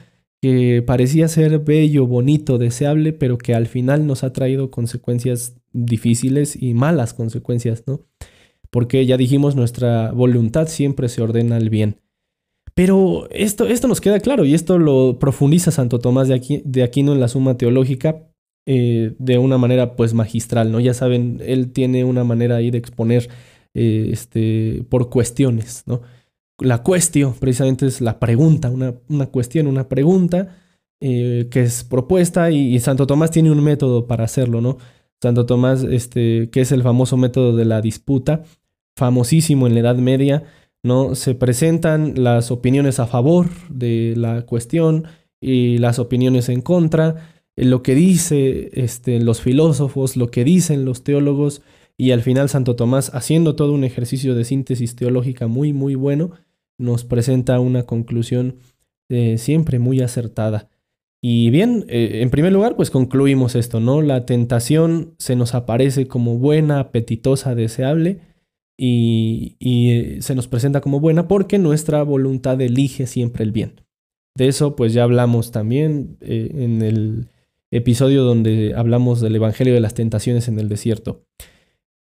que 0.40 0.83
parecía 0.85 1.28
ser 1.28 1.59
bello, 1.61 2.07
bonito, 2.07 2.57
deseable, 2.57 3.12
pero 3.12 3.37
que 3.37 3.54
al 3.54 3.66
final 3.66 4.07
nos 4.07 4.25
ha 4.25 4.33
traído 4.33 4.71
consecuencias 4.71 5.60
difíciles 5.73 6.61
y 6.61 6.75
malas 6.75 7.15
consecuencias, 7.15 7.85
¿no? 7.87 8.00
Porque 8.71 9.05
ya 9.07 9.17
dijimos, 9.17 9.57
nuestra 9.57 10.12
voluntad 10.12 10.69
siempre 10.69 11.09
se 11.09 11.23
ordena 11.23 11.57
al 11.57 11.71
bien. 11.71 12.00
Pero 12.75 13.29
esto, 13.31 13.67
esto 13.67 13.89
nos 13.89 14.00
queda 14.00 14.21
claro 14.21 14.45
y 14.45 14.55
esto 14.55 14.79
lo 14.79 15.19
profundiza 15.19 15.71
Santo 15.71 15.99
Tomás 15.99 16.29
de, 16.29 16.62
de 16.65 16.83
Aquino 16.83 17.12
en 17.12 17.21
la 17.21 17.29
Suma 17.29 17.57
Teológica 17.57 18.29
eh, 18.67 19.15
de 19.19 19.39
una 19.39 19.59
manera 19.59 19.97
pues 19.97 20.15
magistral, 20.15 20.71
¿no? 20.71 20.81
Ya 20.81 20.95
saben, 20.95 21.41
él 21.45 21.73
tiene 21.73 22.05
una 22.05 22.25
manera 22.25 22.57
ahí 22.57 22.71
de 22.71 22.79
exponer 22.79 23.29
eh, 23.75 24.11
este, 24.12 24.85
por 24.89 25.11
cuestiones, 25.11 25.83
¿no? 25.87 26.03
la 26.61 26.83
cuestión 26.83 27.35
precisamente 27.35 27.87
es 27.87 28.00
la 28.00 28.19
pregunta, 28.19 28.71
una, 28.71 28.95
una 29.09 29.27
cuestión, 29.27 29.67
una 29.67 29.89
pregunta 29.89 30.57
eh, 31.00 31.49
que 31.50 31.62
es 31.62 31.85
propuesta 31.85 32.50
y, 32.50 32.79
Santo 32.81 33.07
Tomás 33.07 33.31
tiene 33.31 33.50
un 33.50 33.62
método 33.65 34.07
para 34.07 34.25
hacerlo, 34.25 34.61
¿no? 34.61 34.77
Santo 35.23 35.47
Tomás, 35.47 35.85
este, 35.85 36.50
que 36.50 36.61
es 36.61 36.73
el 36.73 36.83
famoso 36.83 37.17
método 37.17 37.55
de 37.57 37.65
la 37.65 37.81
disputa, 37.81 38.45
famosísimo 38.97 39.67
en 39.67 39.75
la 39.75 39.81
Edad 39.81 39.97
Media, 39.97 40.45
¿no? 40.83 41.15
Se 41.15 41.35
presentan 41.35 42.23
las 42.23 42.50
opiniones 42.50 43.00
a 43.00 43.07
favor 43.07 43.49
de 43.69 44.15
la 44.17 44.47
cuestión 44.47 45.05
y 45.41 45.79
las 45.79 45.99
opiniones 45.99 46.49
en 46.49 46.62
contra, 46.62 47.33
lo 47.57 47.83
que 47.83 47.95
dice 47.95 48.71
este, 48.73 49.21
los 49.21 49.41
filósofos, 49.41 50.17
lo 50.17 50.31
que 50.31 50.45
dicen 50.45 50.85
los 50.85 51.05
teólogos, 51.05 51.62
y 51.97 52.12
al 52.12 52.23
final 52.23 52.49
Santo 52.49 52.77
Tomás, 52.77 53.15
haciendo 53.15 53.57
todo 53.57 53.73
un 53.73 53.85
ejercicio 53.85 54.35
de 54.35 54.45
síntesis 54.45 54.97
teológica 54.97 55.49
muy, 55.49 55.75
muy 55.75 55.95
bueno, 55.95 56.31
nos 56.79 57.05
presenta 57.05 57.61
una 57.61 57.83
conclusión 57.83 58.57
eh, 59.11 59.37
siempre 59.37 59.79
muy 59.79 60.00
acertada. 60.00 60.71
Y 61.23 61.50
bien, 61.50 61.85
eh, 61.89 62.21
en 62.23 62.31
primer 62.31 62.53
lugar, 62.53 62.77
pues 62.77 62.91
concluimos 62.91 63.55
esto, 63.55 63.81
¿no? 63.81 64.00
La 64.00 64.25
tentación 64.25 65.15
se 65.19 65.37
nos 65.37 65.55
aparece 65.55 66.07
como 66.07 66.39
buena, 66.39 66.81
apetitosa, 66.81 67.55
deseable, 67.55 68.21
y, 68.79 69.57
eh, 69.61 70.23
se 70.23 70.35
nos 70.35 70.49
presenta 70.49 70.81
como 70.81 71.00
buena 71.00 71.29
porque 71.29 71.59
nuestra 71.59 72.03
voluntad 72.03 72.59
elige 72.61 73.07
siempre 73.07 73.45
el 73.45 73.53
bien. 73.53 73.83
De 74.35 74.49
eso, 74.49 74.75
pues 74.77 74.95
ya 74.95 75.03
hablamos 75.03 75.50
también 75.50 76.17
en 76.21 76.81
el 76.81 77.29
episodio 77.71 78.25
donde 78.25 78.73
hablamos 78.75 79.21
del 79.21 79.37
Evangelio 79.37 79.75
de 79.75 79.81
las 79.81 79.93
Tentaciones 79.93 80.49
en 80.49 80.59
el 80.59 80.71
desierto. 80.71 81.27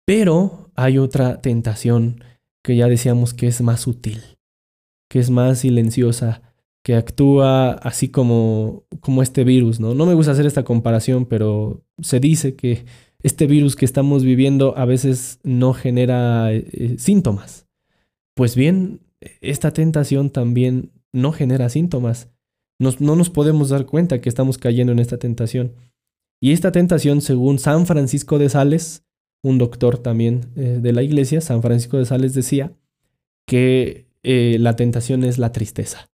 Pero 0.04 0.70
hay 0.74 0.98
otra 0.98 1.40
tentación 1.40 2.22
que 2.62 2.76
ya 2.76 2.88
decíamos 2.88 3.32
que 3.32 3.46
es 3.46 3.62
más 3.62 3.80
sutil 3.80 4.20
que 5.08 5.18
es 5.18 5.30
más 5.30 5.60
silenciosa, 5.60 6.47
que 6.88 6.94
actúa 6.94 7.72
así 7.72 8.08
como, 8.08 8.86
como 9.00 9.22
este 9.22 9.44
virus, 9.44 9.78
¿no? 9.78 9.94
No 9.94 10.06
me 10.06 10.14
gusta 10.14 10.32
hacer 10.32 10.46
esta 10.46 10.64
comparación, 10.64 11.26
pero 11.26 11.84
se 12.00 12.18
dice 12.18 12.56
que 12.56 12.86
este 13.22 13.46
virus 13.46 13.76
que 13.76 13.84
estamos 13.84 14.24
viviendo 14.24 14.74
a 14.74 14.86
veces 14.86 15.38
no 15.42 15.74
genera 15.74 16.50
eh, 16.50 16.64
eh, 16.72 16.94
síntomas. 16.96 17.66
Pues 18.34 18.56
bien, 18.56 19.00
esta 19.42 19.70
tentación 19.70 20.30
también 20.30 20.90
no 21.12 21.32
genera 21.32 21.68
síntomas. 21.68 22.30
no 22.78 23.16
nos 23.16 23.28
podemos 23.28 23.68
dar 23.68 23.84
cuenta 23.84 24.22
que 24.22 24.30
estamos 24.30 24.56
cayendo 24.56 24.90
en 24.90 24.98
esta 24.98 25.18
tentación. 25.18 25.74
Y 26.40 26.52
esta 26.52 26.72
tentación, 26.72 27.20
según 27.20 27.58
San 27.58 27.84
Francisco 27.84 28.38
de 28.38 28.48
Sales, 28.48 29.04
un 29.42 29.58
doctor 29.58 29.98
también 29.98 30.46
eh, 30.56 30.78
de 30.80 30.92
la 30.94 31.02
iglesia, 31.02 31.42
San 31.42 31.60
Francisco 31.60 31.98
de 31.98 32.06
Sales 32.06 32.32
decía 32.32 32.72
que 33.46 34.08
la 34.22 34.74
tentación 34.74 35.22
es 35.22 35.36
la 35.36 35.52
tristeza. 35.52 36.08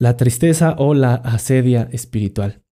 La 0.00 0.16
tristeza 0.16 0.76
o 0.78 0.94
la 0.94 1.14
asedia 1.14 1.88
espiritual. 1.92 2.62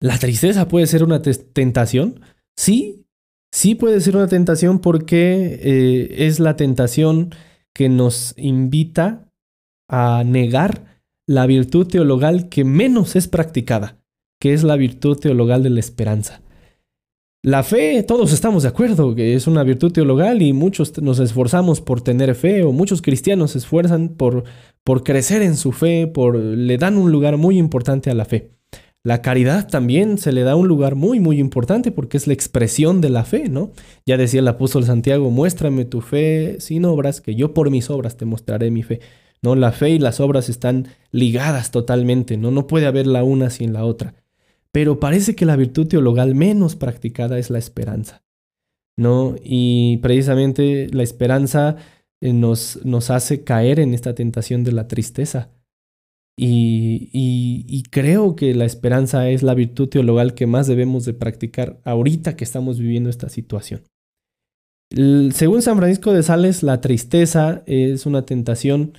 ¿La 0.00 0.18
tristeza 0.18 0.66
puede 0.66 0.86
ser 0.86 1.04
una 1.04 1.22
tentación? 1.22 2.20
Sí, 2.56 3.06
sí 3.52 3.74
puede 3.74 4.00
ser 4.00 4.16
una 4.16 4.28
tentación 4.28 4.80
porque 4.80 5.60
eh, 5.62 6.26
es 6.26 6.40
la 6.40 6.56
tentación 6.56 7.34
que 7.74 7.88
nos 7.88 8.34
invita 8.36 9.28
a 9.88 10.24
negar 10.24 11.02
la 11.28 11.46
virtud 11.46 11.86
teologal 11.86 12.48
que 12.48 12.64
menos 12.64 13.14
es 13.14 13.28
practicada, 13.28 14.00
que 14.40 14.52
es 14.52 14.64
la 14.64 14.76
virtud 14.76 15.18
teologal 15.18 15.62
de 15.62 15.70
la 15.70 15.80
esperanza. 15.80 16.42
La 17.42 17.62
fe, 17.62 18.02
todos 18.02 18.32
estamos 18.32 18.64
de 18.64 18.68
acuerdo 18.68 19.14
que 19.14 19.34
es 19.34 19.46
una 19.46 19.62
virtud 19.62 19.92
teologal 19.92 20.42
y 20.42 20.52
muchos 20.52 21.00
nos 21.00 21.20
esforzamos 21.20 21.80
por 21.80 22.02
tener 22.02 22.34
fe 22.34 22.64
o 22.64 22.72
muchos 22.72 23.00
cristianos 23.00 23.52
se 23.52 23.58
esfuerzan 23.58 24.10
por, 24.10 24.44
por 24.84 25.04
crecer 25.04 25.42
en 25.42 25.56
su 25.56 25.72
fe, 25.72 26.06
por, 26.06 26.36
le 26.36 26.78
dan 26.78 26.96
un 26.96 27.12
lugar 27.12 27.36
muy 27.36 27.58
importante 27.58 28.10
a 28.10 28.14
la 28.14 28.24
fe. 28.24 28.50
La 29.02 29.22
caridad 29.22 29.66
también 29.66 30.18
se 30.18 30.30
le 30.30 30.42
da 30.42 30.56
un 30.56 30.68
lugar 30.68 30.94
muy, 30.94 31.20
muy 31.20 31.40
importante 31.40 31.90
porque 31.90 32.18
es 32.18 32.26
la 32.26 32.34
expresión 32.34 33.00
de 33.00 33.08
la 33.08 33.24
fe, 33.24 33.48
¿no? 33.48 33.72
Ya 34.04 34.18
decía 34.18 34.40
el 34.40 34.48
apóstol 34.48 34.84
Santiago, 34.84 35.30
muéstrame 35.30 35.86
tu 35.86 36.02
fe 36.02 36.56
sin 36.60 36.84
obras, 36.84 37.22
que 37.22 37.34
yo 37.34 37.54
por 37.54 37.70
mis 37.70 37.88
obras 37.88 38.18
te 38.18 38.26
mostraré 38.26 38.70
mi 38.70 38.82
fe. 38.82 39.00
¿No? 39.42 39.54
La 39.54 39.72
fe 39.72 39.88
y 39.88 39.98
las 39.98 40.20
obras 40.20 40.50
están 40.50 40.88
ligadas 41.12 41.70
totalmente, 41.70 42.36
¿no? 42.36 42.50
No 42.50 42.66
puede 42.66 42.84
haber 42.84 43.06
la 43.06 43.24
una 43.24 43.48
sin 43.48 43.72
la 43.72 43.86
otra. 43.86 44.14
Pero 44.70 45.00
parece 45.00 45.34
que 45.34 45.46
la 45.46 45.56
virtud 45.56 45.88
teologal 45.88 46.34
menos 46.34 46.76
practicada 46.76 47.38
es 47.38 47.48
la 47.48 47.58
esperanza. 47.58 48.22
¿No? 48.98 49.36
Y 49.42 49.96
precisamente 50.02 50.88
la 50.92 51.02
esperanza 51.02 51.76
nos, 52.20 52.84
nos 52.84 53.10
hace 53.10 53.44
caer 53.44 53.80
en 53.80 53.94
esta 53.94 54.14
tentación 54.14 54.64
de 54.64 54.72
la 54.72 54.88
tristeza. 54.88 55.50
Y, 56.36 57.10
y, 57.12 57.82
creo 57.90 58.34
que 58.34 58.54
la 58.54 58.64
esperanza 58.64 59.28
es 59.28 59.42
la 59.42 59.52
virtud 59.52 59.88
teologal 59.88 60.32
que 60.32 60.46
más 60.46 60.66
debemos 60.66 61.04
de 61.04 61.12
practicar 61.12 61.80
ahorita 61.84 62.34
que 62.34 62.44
estamos 62.44 62.78
viviendo 62.78 63.10
esta 63.10 63.28
situación. 63.28 63.82
según 64.90 65.60
San 65.60 65.76
Francisco 65.76 66.14
de 66.14 66.22
Sales, 66.22 66.62
la 66.62 66.80
tristeza 66.80 67.62
es 67.66 68.06
una 68.06 68.24
tentación 68.24 68.94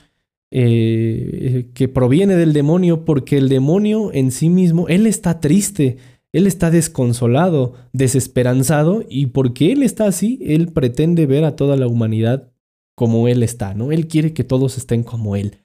eh, 0.51 1.69
que 1.73 1.87
proviene 1.87 2.35
del 2.35 2.53
demonio 2.53 3.05
porque 3.05 3.37
el 3.37 3.49
demonio 3.49 4.11
en 4.13 4.31
sí 4.31 4.49
mismo, 4.49 4.87
él 4.87 5.07
está 5.07 5.39
triste, 5.39 5.97
él 6.33 6.45
está 6.45 6.69
desconsolado, 6.69 7.73
desesperanzado 7.91 9.03
y 9.09 9.27
porque 9.27 9.71
él 9.71 9.81
está 9.81 10.05
así, 10.05 10.39
él 10.43 10.67
pretende 10.73 11.25
ver 11.25 11.45
a 11.45 11.55
toda 11.55 11.75
la 11.75 11.87
humanidad 11.87 12.50
como 13.01 13.27
él 13.27 13.41
está, 13.41 13.73
¿no? 13.73 13.91
Él 13.91 14.07
quiere 14.07 14.31
que 14.31 14.43
todos 14.43 14.77
estén 14.77 15.01
como 15.01 15.35
él. 15.35 15.57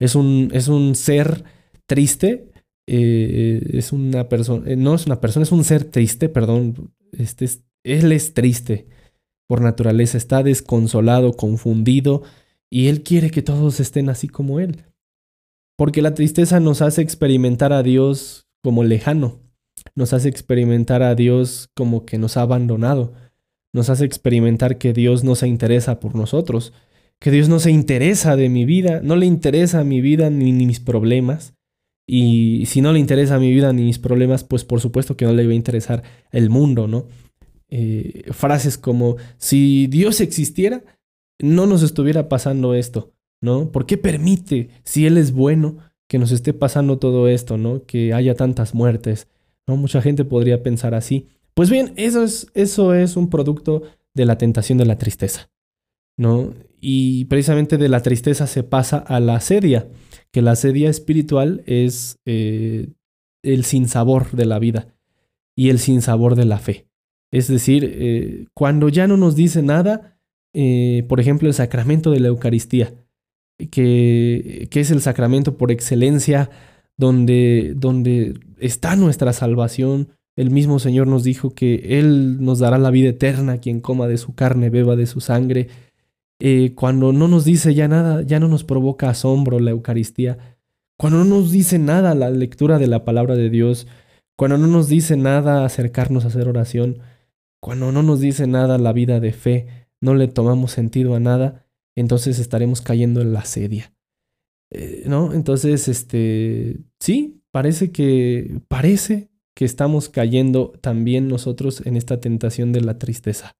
Es 0.00 0.16
un, 0.16 0.50
es 0.52 0.66
un 0.66 0.96
ser 0.96 1.44
triste, 1.86 2.50
eh, 2.88 3.62
es 3.72 3.92
una 3.92 4.28
persona, 4.28 4.68
eh, 4.68 4.74
no 4.74 4.96
es 4.96 5.06
una 5.06 5.20
persona, 5.20 5.44
es 5.44 5.52
un 5.52 5.62
ser 5.62 5.84
triste, 5.84 6.28
perdón, 6.28 6.92
este 7.16 7.48
él 7.84 8.10
es 8.10 8.34
triste 8.34 8.88
por 9.46 9.60
naturaleza 9.60 10.18
está 10.18 10.42
desconsolado, 10.42 11.34
confundido, 11.34 12.22
y 12.68 12.88
Él 12.88 13.04
quiere 13.04 13.30
que 13.30 13.42
todos 13.42 13.78
estén 13.78 14.08
así 14.08 14.26
como 14.26 14.58
Él. 14.58 14.86
Porque 15.76 16.02
la 16.02 16.14
tristeza 16.14 16.58
nos 16.58 16.82
hace 16.82 17.02
experimentar 17.02 17.72
a 17.72 17.84
Dios 17.84 18.48
como 18.64 18.82
lejano, 18.82 19.38
nos 19.94 20.14
hace 20.14 20.28
experimentar 20.28 21.04
a 21.04 21.14
Dios 21.14 21.68
como 21.76 22.04
que 22.06 22.18
nos 22.18 22.36
ha 22.36 22.42
abandonado, 22.42 23.12
nos 23.72 23.90
hace 23.90 24.04
experimentar 24.04 24.78
que 24.78 24.92
Dios 24.92 25.24
no 25.24 25.34
se 25.34 25.48
interesa 25.48 25.98
por 26.00 26.14
nosotros, 26.14 26.72
que 27.18 27.30
Dios 27.30 27.48
no 27.48 27.58
se 27.60 27.70
interesa 27.70 28.36
de 28.36 28.48
mi 28.48 28.64
vida, 28.64 29.00
no 29.02 29.16
le 29.16 29.26
interesa 29.26 29.84
mi 29.84 30.00
vida 30.00 30.28
ni, 30.28 30.52
mis 30.52 30.80
problemas. 30.80 31.54
Y 32.06 32.66
si 32.66 32.80
no 32.80 32.92
le 32.92 32.98
interesa 32.98 33.38
mi 33.38 33.50
vida 33.52 33.72
ni 33.72 33.84
mis 33.84 33.98
problemas, 33.98 34.44
pues 34.44 34.64
por 34.64 34.80
supuesto 34.80 35.16
que 35.16 35.24
no 35.24 35.32
le 35.32 35.46
va 35.46 35.52
a 35.52 35.56
interesar 35.56 36.02
el 36.32 36.50
mundo, 36.50 36.88
¿no? 36.88 37.06
Eh, 37.70 38.24
frases 38.32 38.76
como, 38.76 39.16
si 39.38 39.86
Dios 39.86 40.20
existiera, 40.20 40.82
no 41.38 41.66
nos 41.66 41.82
estuviera 41.82 42.28
pasando 42.28 42.74
esto, 42.74 43.12
¿no? 43.40 43.70
¿Por 43.70 43.86
qué 43.86 43.96
permite, 43.96 44.68
si 44.82 45.06
Él 45.06 45.16
es 45.16 45.32
bueno, 45.32 45.78
que 46.08 46.18
nos 46.18 46.32
esté 46.32 46.52
pasando 46.52 46.98
todo 46.98 47.28
esto, 47.28 47.56
¿no? 47.56 47.86
Que 47.86 48.12
haya 48.12 48.34
tantas 48.34 48.74
muertes, 48.74 49.28
¿no? 49.66 49.76
Mucha 49.76 50.02
gente 50.02 50.24
podría 50.24 50.62
pensar 50.62 50.94
así. 50.94 51.28
Pues 51.54 51.70
bien, 51.70 51.92
eso 51.96 52.22
es, 52.22 52.46
eso 52.54 52.94
es 52.94 53.16
un 53.16 53.28
producto 53.28 53.82
de 54.14 54.24
la 54.24 54.38
tentación 54.38 54.78
de 54.78 54.86
la 54.86 54.98
tristeza, 54.98 55.50
¿no? 56.16 56.54
Y 56.80 57.26
precisamente 57.26 57.78
de 57.78 57.88
la 57.88 58.02
tristeza 58.02 58.46
se 58.46 58.62
pasa 58.62 58.98
a 58.98 59.20
la 59.20 59.40
sedia, 59.40 59.88
que 60.30 60.42
la 60.42 60.56
sedia 60.56 60.90
espiritual 60.90 61.62
es 61.66 62.18
eh, 62.24 62.88
el 63.42 63.64
sinsabor 63.64 64.32
de 64.32 64.46
la 64.46 64.58
vida 64.58 64.94
y 65.54 65.68
el 65.68 65.78
sinsabor 65.78 66.34
de 66.34 66.44
la 66.44 66.58
fe. 66.58 66.86
Es 67.30 67.48
decir, 67.48 67.84
eh, 67.84 68.46
cuando 68.54 68.88
ya 68.88 69.06
no 69.06 69.16
nos 69.16 69.36
dice 69.36 69.62
nada, 69.62 70.18
eh, 70.54 71.04
por 71.08 71.20
ejemplo, 71.20 71.48
el 71.48 71.54
sacramento 71.54 72.10
de 72.10 72.20
la 72.20 72.28
Eucaristía, 72.28 72.92
que, 73.70 74.68
que 74.70 74.80
es 74.80 74.90
el 74.90 75.00
sacramento 75.00 75.56
por 75.56 75.70
excelencia 75.70 76.50
donde, 76.96 77.74
donde 77.76 78.38
está 78.58 78.96
nuestra 78.96 79.32
salvación. 79.32 80.08
El 80.36 80.50
mismo 80.50 80.78
Señor 80.78 81.06
nos 81.06 81.24
dijo 81.24 81.50
que 81.50 81.98
Él 81.98 82.42
nos 82.42 82.58
dará 82.58 82.78
la 82.78 82.90
vida 82.90 83.10
eterna 83.10 83.58
quien 83.58 83.80
coma 83.80 84.08
de 84.08 84.16
su 84.16 84.34
carne, 84.34 84.70
beba 84.70 84.96
de 84.96 85.06
su 85.06 85.20
sangre. 85.20 85.68
Eh, 86.40 86.72
cuando 86.74 87.12
no 87.12 87.28
nos 87.28 87.44
dice 87.44 87.74
ya 87.74 87.86
nada, 87.88 88.22
ya 88.22 88.40
no 88.40 88.48
nos 88.48 88.64
provoca 88.64 89.10
asombro 89.10 89.60
la 89.60 89.70
Eucaristía. 89.70 90.56
Cuando 90.98 91.18
no 91.18 91.24
nos 91.24 91.50
dice 91.50 91.78
nada 91.78 92.14
la 92.14 92.30
lectura 92.30 92.78
de 92.78 92.86
la 92.86 93.04
palabra 93.04 93.34
de 93.34 93.50
Dios, 93.50 93.86
cuando 94.36 94.56
no 94.56 94.66
nos 94.66 94.88
dice 94.88 95.16
nada 95.16 95.64
acercarnos 95.64 96.24
a 96.24 96.28
hacer 96.28 96.48
oración, 96.48 96.98
cuando 97.60 97.92
no 97.92 98.02
nos 98.02 98.20
dice 98.20 98.46
nada 98.46 98.78
la 98.78 98.92
vida 98.92 99.20
de 99.20 99.32
fe, 99.32 99.66
no 100.00 100.14
le 100.14 100.28
tomamos 100.28 100.72
sentido 100.72 101.14
a 101.14 101.20
nada, 101.20 101.66
entonces 101.94 102.38
estaremos 102.38 102.80
cayendo 102.80 103.20
en 103.20 103.32
la 103.32 103.44
sedia. 103.44 103.92
Eh, 104.70 105.04
¿No? 105.06 105.32
Entonces, 105.32 105.86
este, 105.88 106.78
sí, 106.98 107.42
parece 107.50 107.92
que, 107.92 108.60
parece 108.68 109.31
que 109.54 109.64
estamos 109.64 110.08
cayendo 110.08 110.72
también 110.80 111.28
nosotros 111.28 111.82
en 111.86 111.96
esta 111.96 112.20
tentación 112.20 112.72
de 112.72 112.80
la 112.80 112.98
tristeza. 112.98 113.52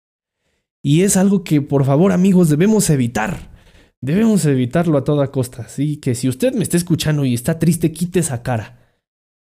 Y 0.82 1.02
es 1.02 1.16
algo 1.16 1.44
que, 1.44 1.62
por 1.62 1.84
favor, 1.84 2.12
amigos, 2.12 2.48
debemos 2.48 2.90
evitar. 2.90 3.52
Debemos 4.00 4.44
evitarlo 4.46 4.98
a 4.98 5.04
toda 5.04 5.30
costa. 5.30 5.62
Así 5.62 5.98
que 5.98 6.14
si 6.14 6.28
usted 6.28 6.54
me 6.54 6.62
está 6.62 6.76
escuchando 6.76 7.24
y 7.24 7.34
está 7.34 7.58
triste, 7.58 7.92
quite 7.92 8.20
esa 8.20 8.42
cara. 8.42 8.96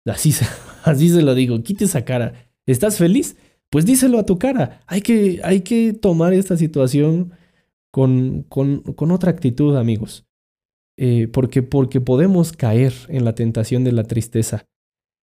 Así, 0.04 0.34
así 0.84 1.10
se 1.10 1.22
lo 1.22 1.34
digo, 1.34 1.62
quite 1.62 1.84
esa 1.84 2.04
cara. 2.04 2.50
¿Estás 2.66 2.98
feliz? 2.98 3.36
Pues 3.70 3.86
díselo 3.86 4.18
a 4.18 4.26
tu 4.26 4.38
cara. 4.38 4.80
Hay 4.86 5.00
que, 5.02 5.40
hay 5.44 5.60
que 5.60 5.92
tomar 5.92 6.32
esta 6.32 6.56
situación 6.56 7.32
con, 7.92 8.42
con, 8.48 8.80
con 8.80 9.10
otra 9.12 9.30
actitud, 9.30 9.76
amigos. 9.76 10.26
Eh, 10.96 11.28
porque, 11.28 11.62
porque 11.62 12.00
podemos 12.00 12.52
caer 12.52 12.92
en 13.08 13.24
la 13.24 13.34
tentación 13.34 13.84
de 13.84 13.92
la 13.92 14.04
tristeza. 14.04 14.66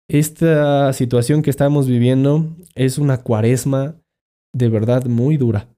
Esta 0.09 0.91
situación 0.93 1.41
que 1.41 1.49
estamos 1.49 1.87
viviendo 1.87 2.55
es 2.75 2.97
una 2.97 3.19
cuaresma 3.19 3.95
de 4.53 4.69
verdad 4.69 5.05
muy 5.05 5.37
dura. 5.37 5.69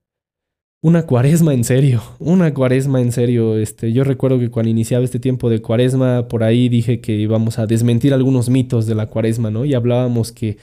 Una 0.82 1.04
cuaresma 1.08 1.54
en 1.54 1.64
serio, 1.64 2.02
una 2.20 2.54
cuaresma 2.54 3.02
en 3.02 3.12
serio. 3.12 3.58
Este, 3.58 3.92
yo 3.92 4.04
recuerdo 4.04 4.40
que 4.40 4.52
cuando 4.52 4.70
iniciaba 4.70 5.04
este 5.04 5.20
tiempo 5.20 5.50
de 5.50 5.62
cuaresma, 5.62 6.28
por 6.28 6.44
ahí 6.44 6.70
dije 6.70 7.02
que 7.02 7.14
íbamos 7.14 7.58
a 7.58 7.66
desmentir 7.66 8.14
algunos 8.14 8.50
mitos 8.50 8.86
de 8.86 8.96
la 8.96 9.08
cuaresma, 9.08 9.50
¿no? 9.50 9.66
Y 9.66 9.74
hablábamos 9.74 10.32
que 10.32 10.58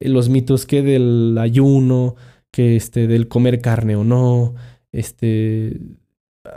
los 0.00 0.28
mitos 0.28 0.66
que 0.66 0.82
del 0.82 1.36
ayuno, 1.38 2.16
que 2.50 2.76
este, 2.76 3.06
del 3.06 3.28
comer 3.28 3.60
carne 3.60 3.94
o 3.94 4.04
no, 4.04 4.54
este, 4.90 5.78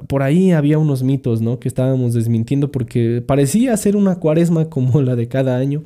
por 0.07 0.23
ahí 0.23 0.51
había 0.51 0.79
unos 0.79 1.03
mitos, 1.03 1.41
¿no? 1.41 1.59
Que 1.59 1.67
estábamos 1.67 2.13
desmintiendo 2.13 2.71
porque 2.71 3.21
parecía 3.21 3.75
ser 3.77 3.95
una 3.95 4.15
cuaresma 4.15 4.69
como 4.69 5.01
la 5.01 5.15
de 5.15 5.27
cada 5.27 5.57
año. 5.57 5.83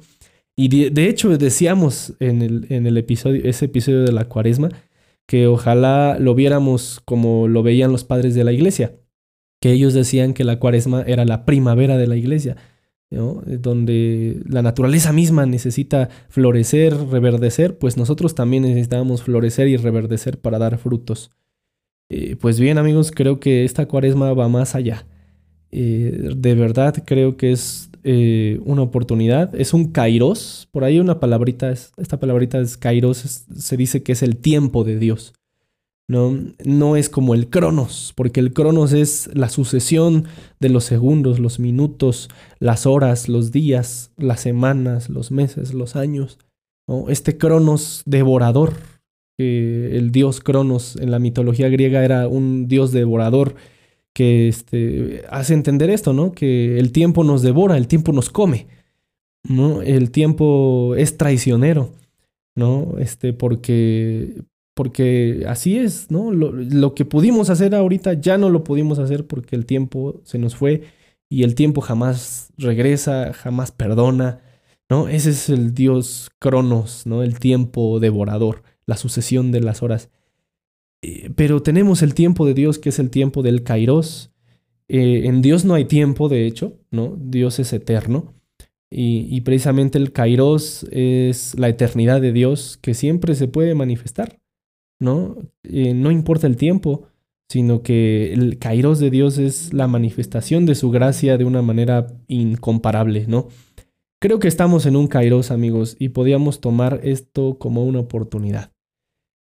Y 0.56 0.90
de, 0.90 1.10
hecho 1.10 1.38
decíamos 1.38 2.14
en 2.20 2.42
el, 2.42 2.68
en 2.70 2.88
el 2.88 2.98
episodio, 2.98 3.42
ese 3.44 3.66
episodio 3.66 4.04
de 4.04 4.14
la 4.14 4.26
cuaresma, 4.26 4.70
que 5.26 5.48
ojalá 5.48 6.18
lo 6.20 6.36
viéramos 6.36 7.02
como 7.04 7.48
lo 7.48 7.62
veían 7.64 7.92
los 7.92 8.06
padres 8.06 8.36
de 8.36 8.44
la 8.44 8.54
iglesia, 8.54 8.96
que 9.60 9.72
ellos 9.72 9.94
decían 9.94 10.34
que 10.34 10.44
la 10.44 10.60
cuaresma 10.60 11.02
era 11.02 11.26
la 11.26 11.46
primavera 11.46 11.98
de 11.98 12.08
la 12.08 12.16
iglesia. 12.16 12.56
Eh, 13.12 13.58
donde 13.60 14.42
la 14.48 14.62
naturaleza 14.62 15.14
misma 15.14 15.46
necesita 15.46 16.10
florecer, 16.30 16.96
reverdecer, 17.10 17.78
pues 17.78 17.98
nosotros 17.98 18.36
también 18.36 18.64
necesitamos 18.64 19.24
florecer 19.24 19.68
y 19.68 19.78
reverdecer 19.78 20.40
para 20.40 20.58
dar 20.58 20.78
frutos. 20.78 21.32
Eh, 22.10 22.36
pues 22.36 22.60
bien 22.60 22.78
amigos, 22.78 23.12
creo 23.12 23.40
que 23.40 23.64
esta 23.64 23.88
cuaresma 23.88 24.34
va 24.34 24.48
más 24.50 24.76
allá. 24.76 25.08
Eh, 25.72 26.32
de 26.36 26.56
verdad 26.56 27.04
creo 27.06 27.38
que 27.38 27.52
es 27.52 27.90
una 28.06 28.84
oportunidad, 28.84 29.56
es 29.56 29.74
un 29.74 29.92
kairos, 29.92 30.68
por 30.72 30.84
ahí 30.84 31.00
una 31.00 31.20
palabrita, 31.20 31.72
esta 31.72 32.20
palabrita 32.20 32.60
es 32.60 32.78
kairos, 32.78 33.18
se 33.18 33.78
dice 33.78 34.04
que 34.04 34.12
es 34.12 34.22
el 34.22 34.38
tiempo 34.38 34.84
de 34.84 35.00
Dios. 35.00 35.34
¿no? 36.08 36.38
No 36.64 36.96
es 36.96 37.10
como 37.10 37.34
el 37.34 37.50
cronos, 37.50 38.14
porque 38.16 38.40
el 38.40 38.54
cronos 38.54 38.94
es 38.94 39.30
la 39.34 39.50
sucesión 39.50 40.26
de 40.60 40.70
los 40.70 40.84
segundos, 40.84 41.40
los 41.40 41.60
minutos, 41.60 42.30
las 42.60 42.86
horas, 42.86 43.28
los 43.28 43.52
días, 43.52 44.12
las 44.18 44.42
semanas, 44.42 45.10
los 45.10 45.32
meses, 45.32 45.74
los 45.74 45.96
años. 45.96 46.38
Este 47.08 47.38
cronos 47.38 48.04
devorador, 48.06 48.74
el 49.38 50.12
dios 50.12 50.40
cronos 50.40 50.96
en 50.98 51.12
la 51.12 51.20
mitología 51.20 51.70
griega 51.70 52.06
era 52.06 52.28
un 52.28 52.68
dios 52.68 52.92
devorador 52.92 53.56
que 54.16 54.48
este, 54.48 55.26
hace 55.30 55.54
entender 55.54 55.90
esto, 55.90 56.14
¿no? 56.14 56.32
Que 56.32 56.80
el 56.80 56.94
tiempo 56.94 57.26
nos 57.26 57.42
devora, 57.42 57.76
el 57.76 57.90
tiempo 57.90 58.14
nos 58.14 58.30
come, 58.30 58.68
¿no? 59.44 59.82
El 59.82 60.10
tiempo 60.10 60.96
es 60.96 61.18
traicionero, 61.18 61.92
¿no? 62.56 62.96
Este, 62.98 63.34
porque, 63.34 64.42
porque 64.74 65.44
así 65.50 65.78
es, 65.78 66.12
¿no? 66.12 66.32
Lo, 66.32 66.96
que 66.96 67.04
pudimos 67.04 67.50
hacer 67.50 67.76
ahorita 67.76 68.14
ya 68.14 68.38
no 68.38 68.50
lo 68.50 68.64
pudimos 68.64 69.00
hacer 69.00 69.28
porque 69.28 69.58
el 69.58 69.66
tiempo 69.66 70.22
se 70.24 70.40
nos 70.40 70.56
fue 70.56 70.84
y 71.30 71.44
el 71.44 71.54
tiempo 71.54 71.82
jamás 71.82 72.54
regresa, 72.58 73.34
jamás 73.34 73.74
perdona, 73.74 74.40
¿no? 74.90 75.10
Ese 75.10 75.32
es 75.32 75.50
el 75.50 75.74
Dios 75.74 76.32
Cronos, 76.40 77.06
¿no? 77.06 77.22
El 77.22 77.38
tiempo 77.38 78.00
devorador, 78.00 78.64
la 78.86 78.96
sucesión 78.96 79.52
de 79.52 79.60
las 79.60 79.84
horas. 79.84 80.10
Eh, 81.08 81.30
pero 81.36 81.62
tenemos 81.62 82.02
el 82.02 82.16
tiempo 82.16 82.48
de 82.48 82.56
Dios 82.56 82.80
que 82.80 82.90
es 82.90 82.98
el 82.98 83.12
tiempo 83.12 83.44
del 83.44 83.64
Kairos. 83.64 84.32
Eh, 84.88 85.24
en 85.26 85.44
Dios 85.44 85.64
no 85.64 85.76
hay 85.76 85.86
tiempo, 85.86 86.30
de 86.30 86.48
hecho, 86.48 86.80
¿no? 86.90 87.16
Dios 87.20 87.60
es 87.60 87.74
eterno. 87.74 88.34
Y, 88.98 89.42
precisamente 89.42 89.98
el 89.98 90.14
Kairos 90.14 90.88
es 90.90 91.54
la 91.60 91.68
eternidad 91.68 92.22
de 92.22 92.32
Dios 92.32 92.78
que 92.82 92.94
siempre 92.94 93.36
se 93.36 93.50
puede 93.50 93.76
manifestar. 93.76 94.40
¿no? 95.00 95.38
Eh, 95.64 95.94
no 95.94 96.12
importa 96.12 96.48
el 96.48 96.56
tiempo, 96.56 97.08
sino 97.50 97.82
que 97.84 98.34
el 98.34 98.58
kairos 98.58 99.00
de 99.00 99.10
Dios 99.10 99.38
es 99.38 99.74
la 99.74 99.88
manifestación 99.88 100.66
de 100.66 100.76
su 100.76 100.92
gracia 100.92 101.38
de 101.38 101.46
una 101.46 101.62
manera 101.62 102.08
incomparable, 102.28 103.26
¿no? 103.28 103.50
Creo 104.20 104.40
que 104.40 104.48
estamos 104.48 104.86
en 104.86 104.96
un 104.96 105.08
kairos, 105.08 105.52
amigos, 105.52 105.98
y 106.00 106.10
podíamos 106.10 106.62
tomar 106.62 107.02
esto 107.04 107.58
como 107.60 107.84
una 107.84 108.00
oportunidad. 108.00 108.72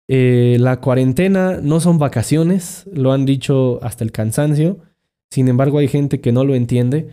Eh, 0.08 0.56
la 0.58 0.80
cuarentena 0.80 1.60
no 1.62 1.80
son 1.80 1.98
vacaciones, 1.98 2.88
lo 2.92 3.12
han 3.12 3.26
dicho 3.26 3.78
hasta 3.82 4.04
el 4.04 4.12
cansancio, 4.12 4.78
sin 5.30 5.48
embargo 5.48 5.78
hay 5.78 5.88
gente 5.88 6.20
que 6.20 6.32
no 6.32 6.44
lo 6.44 6.54
entiende 6.54 7.08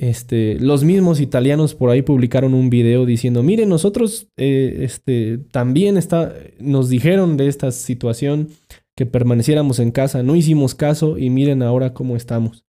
este, 0.00 0.58
los 0.58 0.82
mismos 0.82 1.20
italianos 1.20 1.74
por 1.74 1.90
ahí 1.90 2.00
publicaron 2.00 2.54
un 2.54 2.70
video 2.70 3.04
diciendo, 3.04 3.42
miren, 3.42 3.68
nosotros 3.68 4.28
eh, 4.38 4.78
este, 4.80 5.36
también 5.36 5.98
nos 6.58 6.88
dijeron 6.88 7.36
de 7.36 7.48
esta 7.48 7.70
situación 7.70 8.48
que 8.96 9.04
permaneciéramos 9.04 9.78
en 9.78 9.90
casa, 9.90 10.22
no 10.22 10.36
hicimos 10.36 10.74
caso 10.74 11.18
y 11.18 11.28
miren 11.28 11.62
ahora 11.62 11.92
cómo 11.92 12.16
estamos. 12.16 12.64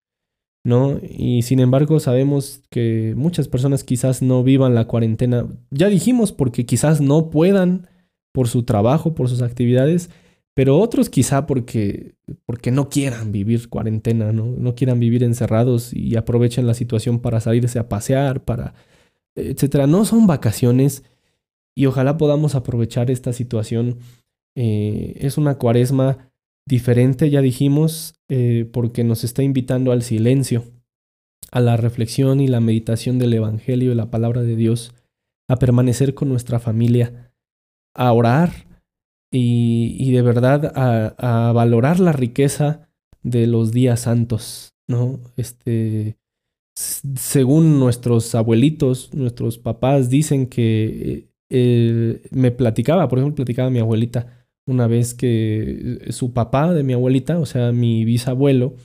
¿No? 0.64 0.98
Y 1.08 1.42
sin 1.42 1.60
embargo 1.60 2.00
sabemos 2.00 2.62
que 2.68 3.14
muchas 3.16 3.46
personas 3.46 3.84
quizás 3.84 4.22
no 4.22 4.42
vivan 4.42 4.74
la 4.74 4.88
cuarentena. 4.88 5.46
Ya 5.70 5.88
dijimos 5.88 6.32
porque 6.32 6.66
quizás 6.66 7.00
no 7.00 7.30
puedan 7.30 7.86
por 8.32 8.48
su 8.48 8.62
trabajo, 8.62 9.14
por 9.14 9.28
sus 9.28 9.42
actividades, 9.42 10.10
pero 10.54 10.78
otros 10.78 11.08
quizá 11.10 11.46
porque, 11.46 12.14
porque 12.44 12.70
no 12.70 12.88
quieran 12.88 13.32
vivir 13.32 13.68
cuarentena, 13.68 14.32
¿no? 14.32 14.74
quieran 14.74 15.00
vivir 15.00 15.22
encerrados 15.22 15.92
y 15.92 16.16
aprovechen 16.16 16.66
la 16.66 16.74
situación 16.74 17.20
para 17.20 17.40
salirse 17.40 17.78
a 17.78 17.88
pasear, 17.88 18.44
para, 18.44 18.74
etcétera. 19.34 19.86
No 19.86 20.04
son 20.04 20.26
vacaciones 20.26 21.04
y 21.74 21.86
ojalá 21.86 22.18
podamos 22.18 22.54
aprovechar 22.54 23.10
esta 23.10 23.32
situación. 23.32 23.98
Eh, 24.56 25.16
es 25.20 25.38
una 25.38 25.56
cuaresma 25.56 26.30
diferente, 26.66 27.30
ya 27.30 27.40
dijimos, 27.40 28.14
eh, 28.28 28.68
porque 28.72 29.04
nos 29.04 29.24
está 29.24 29.42
invitando 29.42 29.92
al 29.92 30.02
silencio, 30.02 30.64
a 31.52 31.60
la 31.60 31.76
reflexión 31.76 32.40
y 32.40 32.48
la 32.48 32.60
meditación 32.60 33.18
del 33.18 33.32
Evangelio 33.34 33.92
y 33.92 33.94
la 33.94 34.10
palabra 34.10 34.42
de 34.42 34.56
Dios, 34.56 34.92
a 35.48 35.56
permanecer 35.56 36.14
con 36.14 36.28
nuestra 36.28 36.60
familia, 36.60 37.29
a 37.94 38.12
orar 38.12 38.50
y, 39.33 40.11
de 40.12 40.22
verdad 40.22 40.72
a, 40.76 41.48
a, 41.48 41.53
valorar 41.53 42.00
la 42.00 42.12
riqueza 42.12 42.88
de 43.22 43.46
los 43.46 43.72
días 43.72 44.00
santos, 44.00 44.74
¿no? 44.88 45.20
Este, 45.37 46.16
según 46.74 47.79
nuestros 47.79 48.35
abuelitos, 48.35 49.12
nuestros 49.14 49.59
papás 49.59 50.11
dicen 50.11 50.46
que 50.46 51.31
eh, 51.50 52.22
me 52.31 52.50
platicaba, 52.50 53.09
por 53.09 53.18
ejemplo, 53.18 53.37
platicaba 53.37 53.70
mi 53.70 53.81
abuelita 53.81 54.46
una 54.66 54.87
vez 54.87 55.14
que 55.14 56.07
su 56.11 56.33
papá 56.33 56.72
de 56.72 56.85
mi 56.85 56.92
abuelita, 56.92 57.38
o 57.38 57.46
sea, 57.46 57.72
mi 57.72 58.05
bisabuelo, 58.05 58.76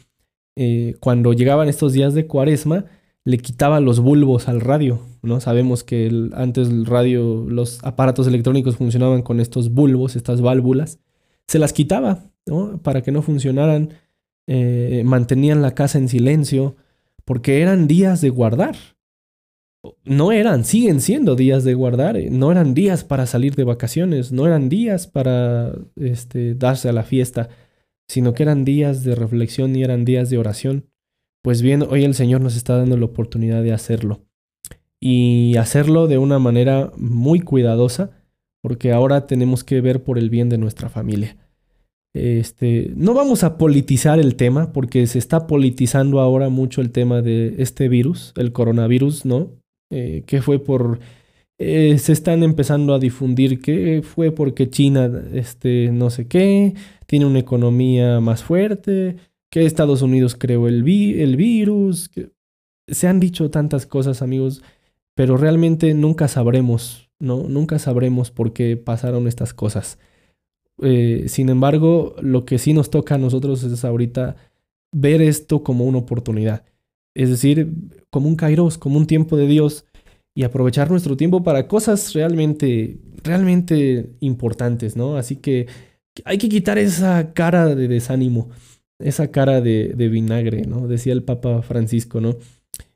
eh, 0.58 0.96
cuando 1.00 1.34
llegaban 1.34 1.68
estos 1.70 1.94
días 1.94 2.13
de 2.13 2.28
cuaresma, 2.28 2.86
le 3.26 3.40
quitaba 3.40 3.80
los 3.80 4.00
bulbos 4.00 4.48
al 4.48 4.62
radio, 4.62 5.00
¿no? 5.24 5.42
Sabemos 5.42 5.84
que 5.84 6.30
antes 6.34 6.70
el 6.70 6.86
radio, 6.86 7.44
los 7.50 7.84
aparatos 7.84 8.28
electrónicos 8.28 8.78
funcionaban 8.78 9.24
con 9.24 9.40
estos 9.40 9.72
bulbos, 9.72 10.16
estas 10.16 10.42
válvulas. 10.42 11.00
Se 11.48 11.58
las 11.58 11.74
quitaba, 11.74 12.32
¿no? 12.46 12.80
Para 12.84 13.02
que 13.02 13.12
no 13.12 13.24
funcionaran. 13.24 13.94
Eh, 14.48 15.02
mantenían 15.06 15.64
la 15.64 15.74
casa 15.74 15.98
en 15.98 16.08
silencio, 16.08 16.76
porque 17.26 17.62
eran 17.62 17.88
días 17.88 18.22
de 18.22 18.30
guardar. 18.30 18.76
No 20.04 20.32
eran, 20.32 20.64
siguen 20.64 21.02
siendo 21.02 21.36
días 21.36 21.64
de 21.64 21.74
guardar, 21.74 22.18
eh, 22.18 22.30
no 22.30 22.52
eran 22.52 22.76
días 22.76 23.04
para 23.04 23.26
salir 23.26 23.56
de 23.56 23.64
vacaciones, 23.64 24.32
no 24.32 24.46
eran 24.46 24.70
días 24.70 25.08
para 25.08 25.74
este, 25.96 26.54
darse 26.54 26.90
a 26.90 26.94
la 26.94 27.04
fiesta, 27.04 27.50
sino 28.08 28.34
que 28.34 28.44
eran 28.44 28.66
días 28.66 29.04
de 29.04 29.16
reflexión 29.16 29.76
y 29.76 29.84
eran 29.84 30.06
días 30.06 30.30
de 30.30 30.38
oración. 30.38 30.86
Pues 31.45 31.62
bien, 31.62 31.84
hoy 31.88 32.03
el 32.03 32.15
Señor 32.15 32.41
nos 32.41 32.58
está 32.58 32.75
dando 32.75 32.97
la 32.97 33.05
oportunidad 33.05 33.62
de 33.62 33.71
hacerlo. 33.71 34.21
Y 34.99 35.58
hacerlo 35.58 36.08
de 36.08 36.17
una 36.17 36.39
manera 36.39 36.91
muy 36.97 37.39
cuidadosa, 37.39 38.10
porque 38.63 38.91
ahora 38.91 39.27
tenemos 39.27 39.63
que 39.63 39.79
ver 39.79 40.03
por 40.03 40.17
el 40.17 40.31
bien 40.31 40.49
de 40.49 40.58
nuestra 40.58 40.89
familia. 40.89 41.38
Este, 42.15 42.91
no 42.95 43.13
vamos 43.13 43.43
a 43.43 43.60
politizar 43.60 44.17
el 44.17 44.38
tema, 44.38 44.73
porque 44.73 45.05
se 45.05 45.19
está 45.19 45.45
politizando 45.45 46.19
ahora 46.19 46.49
mucho 46.49 46.81
el 46.81 46.89
tema 46.89 47.21
de 47.21 47.53
este 47.60 47.89
virus, 47.89 48.34
el 48.38 48.51
coronavirus, 48.51 49.25
¿no? 49.25 49.51
Eh, 49.91 50.23
que 50.25 50.41
fue 50.41 50.58
por... 50.58 50.99
Eh, 51.60 51.99
se 51.99 52.12
están 52.12 52.41
empezando 52.41 52.95
a 52.95 52.99
difundir 52.99 53.62
que 53.62 54.01
fue 54.03 54.31
porque 54.31 54.71
China, 54.71 55.12
este, 55.31 55.91
no 55.91 56.10
sé 56.10 56.27
qué, 56.27 56.73
tiene 57.05 57.27
una 57.27 57.38
economía 57.38 58.19
más 58.19 58.43
fuerte, 58.43 59.17
que 59.56 59.65
Estados 59.65 60.02
Unidos 60.02 60.36
creó 60.38 60.68
el, 60.68 60.86
el 60.86 61.38
virus. 61.38 62.10
Que... 62.10 62.30
Se 62.89 63.08
han 63.08 63.22
dicho 63.22 63.50
tantas 63.50 63.86
cosas, 63.86 64.22
amigos, 64.22 64.62
pero 65.15 65.38
realmente 65.38 65.94
nunca 65.94 66.28
sabremos, 66.28 67.10
¿no? 67.20 67.48
Nunca 67.48 67.80
sabremos 67.80 68.32
por 68.32 68.52
qué 68.52 68.76
pasaron 68.76 69.30
estas 69.30 69.54
cosas. 69.54 69.98
Eh, 70.82 71.28
sin 71.30 71.48
embargo, 71.48 72.18
lo 72.22 72.44
que 72.44 72.58
sí 72.58 72.74
nos 72.74 72.89
toca 72.89 73.15
a 73.15 73.18
nosotros 73.18 73.63
es 73.63 73.86
ahorita 73.86 74.36
ver 74.94 75.22
esto 75.22 75.63
como 75.63 75.86
una 75.86 76.00
oportunidad. 76.00 76.65
Es 77.15 77.30
decir, 77.30 77.72
como 78.10 78.28
un 78.28 78.36
kairos, 78.36 78.78
como 78.78 78.98
un 78.98 79.08
tiempo 79.08 79.38
de 79.38 79.48
Dios 79.48 79.86
y 80.36 80.44
aprovechar 80.44 80.91
nuestro 80.91 81.15
tiempo 81.15 81.44
para 81.44 81.70
cosas 81.70 82.13
realmente, 82.13 83.00
realmente 83.24 84.10
importantes, 84.20 84.98
¿no? 84.98 85.15
Así 85.15 85.38
que 85.38 85.68
hay 86.26 86.38
que 86.39 86.50
quitar 86.50 86.78
esa 86.78 87.32
cara 87.32 87.74
de 87.74 87.88
desánimo 87.88 88.50
esa 88.99 89.31
cara 89.31 89.62
de, 89.62 89.93
vinagre, 90.10 90.65
¿no? 90.65 90.88
Decía 90.88 91.13
el 91.13 91.23
Papa 91.23 91.62
Francisco, 91.62 92.21
¿no? 92.21 92.38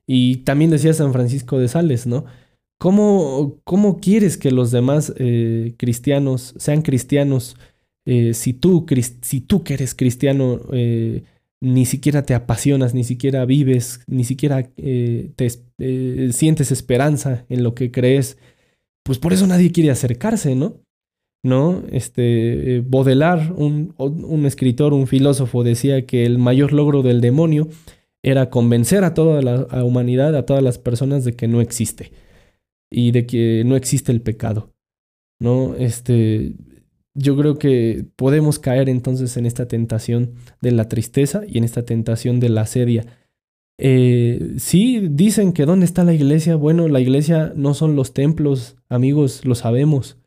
Y 0.08 0.38
también 0.38 0.72
decía 0.72 0.94
San 0.94 1.14
Francisco 1.14 1.60
de 1.60 1.68
Sales, 1.68 2.08
¿no? 2.08 2.26
¿Cómo, 2.80 3.58
cómo 3.66 4.00
quieres 4.00 4.38
que 4.38 4.52
los 4.52 4.72
demás 4.72 5.14
eh, 5.18 5.76
cristianos 5.78 6.56
sean 6.58 6.82
cristianos 6.82 7.58
eh, 8.06 8.34
si, 8.34 8.54
tú, 8.54 8.86
si 9.22 9.42
tú 9.42 9.64
que 9.64 9.74
eres 9.74 9.94
cristiano 9.94 10.62
eh, 10.72 11.24
ni 11.62 11.86
siquiera 11.86 12.24
te 12.24 12.34
apasionas, 12.34 12.94
ni 12.94 13.04
siquiera 13.04 13.46
vives, 13.46 14.00
ni 14.08 14.24
siquiera 14.24 14.64
te 14.64 15.50
sientes 16.32 16.72
esperanza 16.72 17.46
en 17.50 17.64
lo 17.64 17.76
que 17.76 17.92
crees? 17.92 18.38
Pues 19.04 19.20
por 19.20 19.34
eso 19.34 19.46
nadie 19.46 19.72
quiere 19.72 19.92
acercarse, 19.92 20.56
¿no? 20.56 20.82
¿No? 21.44 21.84
Este, 21.92 22.78
eh, 22.78 22.84
un, 23.56 23.94
un, 23.98 24.46
escritor, 24.46 24.94
un 24.94 25.08
filósofo, 25.08 25.64
decía 25.64 26.06
que 26.06 26.26
el 26.26 26.38
mayor 26.38 26.74
logro 26.74 27.02
del 27.02 27.22
demonio 27.22 27.68
era 28.22 28.50
convencer 28.50 29.04
a 29.04 29.14
toda 29.14 29.42
la 29.42 29.84
humanidad, 29.84 30.36
a 30.36 30.46
todas 30.46 30.64
las 30.64 30.78
personas 30.78 31.24
de 31.24 31.34
que 31.34 31.48
no 31.48 31.62
existe 31.62 32.12
y 32.92 33.12
de 33.12 33.26
que 33.26 33.64
no 33.66 33.76
existe 33.76 34.12
el 34.12 34.22
pecado, 34.22 34.74
¿no? 35.40 35.76
Este, 35.76 36.56
yo 37.14 37.36
creo 37.38 37.58
que 37.58 38.06
podemos 38.16 38.60
caer 38.60 38.90
entonces 38.90 39.38
en 39.38 39.46
esta 39.46 39.68
tentación 39.68 40.36
de 40.62 40.72
la 40.72 40.88
tristeza 40.90 41.44
y 41.48 41.58
en 41.58 41.64
esta 41.64 41.84
tentación 41.84 42.40
de 42.40 42.50
la 42.50 42.62
asedia. 42.62 43.06
Eh, 43.78 44.56
sí, 44.58 45.08
dicen 45.10 45.54
que 45.54 45.66
¿dónde 45.66 45.86
está 45.86 46.04
la 46.04 46.14
iglesia? 46.14 46.56
Bueno, 46.56 46.88
la 46.88 47.00
iglesia 47.00 47.54
no 47.56 47.74
son 47.74 47.96
los 47.96 48.14
templos, 48.14 48.78
amigos, 48.90 49.46
lo 49.46 49.56
sabemos. 49.56 50.19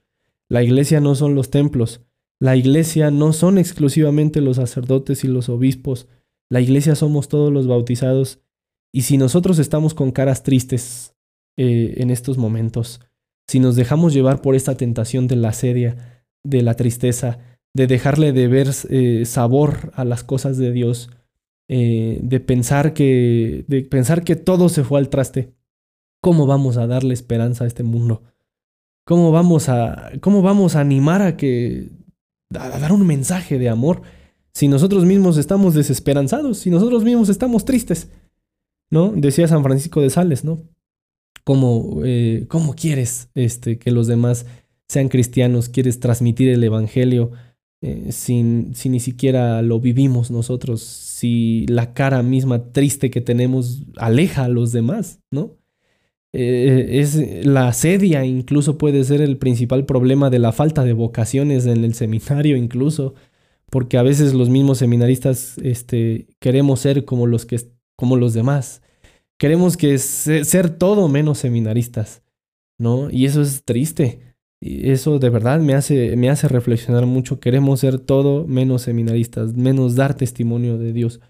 La 0.52 0.62
iglesia 0.62 1.00
no 1.00 1.14
son 1.14 1.34
los 1.34 1.48
templos. 1.48 2.02
La 2.38 2.56
iglesia 2.56 3.10
no 3.10 3.32
son 3.32 3.56
exclusivamente 3.56 4.42
los 4.42 4.56
sacerdotes 4.56 5.24
y 5.24 5.28
los 5.28 5.48
obispos. 5.48 6.08
La 6.50 6.60
iglesia 6.60 6.94
somos 6.94 7.28
todos 7.28 7.50
los 7.50 7.66
bautizados. 7.66 8.42
Y 8.92 9.02
si 9.02 9.16
nosotros 9.16 9.58
estamos 9.58 9.94
con 9.94 10.10
caras 10.10 10.42
tristes 10.42 11.16
eh, 11.56 11.94
en 11.96 12.10
estos 12.10 12.36
momentos, 12.36 13.00
si 13.48 13.60
nos 13.60 13.76
dejamos 13.76 14.12
llevar 14.12 14.42
por 14.42 14.54
esta 14.54 14.76
tentación 14.76 15.26
de 15.26 15.36
la 15.36 15.48
asedia, 15.48 16.26
de 16.44 16.60
la 16.60 16.74
tristeza, 16.74 17.38
de 17.72 17.86
dejarle 17.86 18.32
de 18.32 18.48
ver 18.48 18.68
eh, 18.90 19.24
sabor 19.24 19.90
a 19.94 20.04
las 20.04 20.22
cosas 20.22 20.58
de 20.58 20.70
Dios, 20.70 21.08
eh, 21.70 22.20
de 22.22 22.40
pensar 22.40 22.92
que 22.92 23.64
de 23.68 23.84
pensar 23.84 24.22
que 24.22 24.36
todo 24.36 24.68
se 24.68 24.84
fue 24.84 24.98
al 24.98 25.08
traste, 25.08 25.54
¿cómo 26.20 26.46
vamos 26.46 26.76
a 26.76 26.86
darle 26.86 27.14
esperanza 27.14 27.64
a 27.64 27.68
este 27.68 27.84
mundo? 27.84 28.22
¿Cómo 29.04 29.32
vamos 29.32 29.68
a, 29.68 30.12
cómo 30.20 30.42
vamos 30.42 30.76
a 30.76 30.80
animar 30.80 31.22
a 31.22 31.36
que 31.36 31.90
a 32.54 32.78
dar 32.78 32.92
un 32.92 33.06
mensaje 33.06 33.58
de 33.58 33.68
amor 33.68 34.02
si 34.52 34.68
nosotros 34.68 35.04
mismos 35.04 35.38
estamos 35.38 35.74
desesperanzados, 35.74 36.58
si 36.58 36.70
nosotros 36.70 37.04
mismos 37.04 37.28
estamos 37.28 37.64
tristes? 37.64 38.10
¿No? 38.90 39.12
Decía 39.12 39.48
San 39.48 39.62
Francisco 39.62 40.02
de 40.02 40.10
Sales, 40.10 40.44
¿no? 40.44 40.62
¿Cómo, 41.44 42.02
eh, 42.04 42.44
cómo 42.48 42.74
quieres 42.74 43.30
este, 43.34 43.78
que 43.78 43.90
los 43.90 44.06
demás 44.06 44.46
sean 44.88 45.08
cristianos? 45.08 45.68
¿Quieres 45.68 45.98
transmitir 45.98 46.50
el 46.50 46.62
Evangelio 46.62 47.32
eh, 47.80 48.12
sin, 48.12 48.74
si 48.74 48.90
ni 48.90 49.00
siquiera 49.00 49.62
lo 49.62 49.80
vivimos 49.80 50.30
nosotros? 50.30 50.82
Si 50.82 51.66
la 51.66 51.94
cara 51.94 52.22
misma 52.22 52.70
triste 52.70 53.10
que 53.10 53.22
tenemos 53.22 53.82
aleja 53.96 54.44
a 54.44 54.48
los 54.48 54.70
demás, 54.72 55.20
¿no? 55.32 55.56
Eh, 56.34 57.00
es 57.00 57.46
la 57.46 57.68
asedia 57.68 58.24
incluso 58.24 58.78
puede 58.78 59.04
ser 59.04 59.20
el 59.20 59.36
principal 59.36 59.84
problema 59.84 60.30
de 60.30 60.38
la 60.38 60.52
falta 60.52 60.82
de 60.82 60.94
vocaciones 60.94 61.66
en 61.66 61.84
el 61.84 61.92
seminario 61.92 62.56
incluso 62.56 63.12
porque 63.72 63.98
a 63.98 64.02
veces 64.02 64.34
los 64.34 64.50
mismos 64.50 64.78
seminaristas 64.78 65.56
este, 65.62 66.28
queremos 66.40 66.80
ser 66.80 67.06
como 67.06 67.26
los 67.26 67.46
que 67.46 67.58
como 67.96 68.16
los 68.16 68.34
demás. 68.34 68.82
Queremos 69.38 69.76
que 69.76 69.98
ser 69.98 70.70
todo 70.70 71.08
menos 71.08 71.38
seminaristas 71.38 72.22
no 72.78 73.10
y 73.10 73.26
eso 73.26 73.42
es 73.42 73.64
triste. 73.64 74.20
Y 74.60 74.90
eso 74.90 75.18
de 75.18 75.30
verdad 75.30 75.60
me 75.60 75.74
hace 75.74 76.16
me 76.16 76.30
hace 76.30 76.48
reflexionar 76.48 77.06
mucho. 77.06 77.40
Queremos 77.40 77.80
ser 77.80 77.98
todo 77.98 78.46
menos 78.46 78.82
seminaristas 78.82 79.54
menos 79.54 79.96
dar 79.96 80.14
testimonio 80.14 80.78
de 80.78 80.92
Dios 80.92 81.20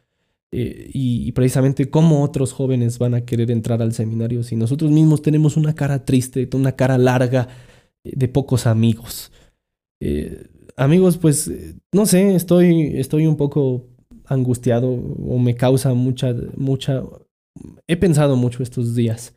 eh, 0.54 0.90
y, 0.92 1.32
precisamente 1.32 1.88
cómo 1.88 2.22
otros 2.22 2.52
jóvenes 2.52 2.98
van 2.98 3.14
a 3.14 3.24
querer 3.24 3.50
entrar 3.50 3.80
al 3.80 3.94
seminario 3.94 4.42
si 4.42 4.54
nosotros 4.54 4.90
mismos 4.90 5.22
tenemos 5.22 5.56
una 5.56 5.74
cara 5.74 6.04
triste, 6.04 6.46
una 6.52 6.72
cara 6.72 6.98
larga 6.98 7.48
eh, 8.04 8.12
de 8.14 8.28
pocos 8.28 8.66
amigos. 8.66 9.32
Eh, 9.98 10.46
amigos, 10.76 11.16
pues 11.16 11.50
no 11.90 12.04
sé, 12.04 12.34
estoy, 12.34 12.92
estoy 12.96 13.26
un 13.26 13.38
poco 13.38 13.86
angustiado 14.26 14.90
o 14.90 15.38
me 15.38 15.54
causa 15.54 15.94
mucha, 15.94 16.34
mucha... 16.56 17.02
He 17.86 17.96
pensado 17.96 18.36
mucho 18.36 18.62
estos 18.62 18.94
días 18.94 19.34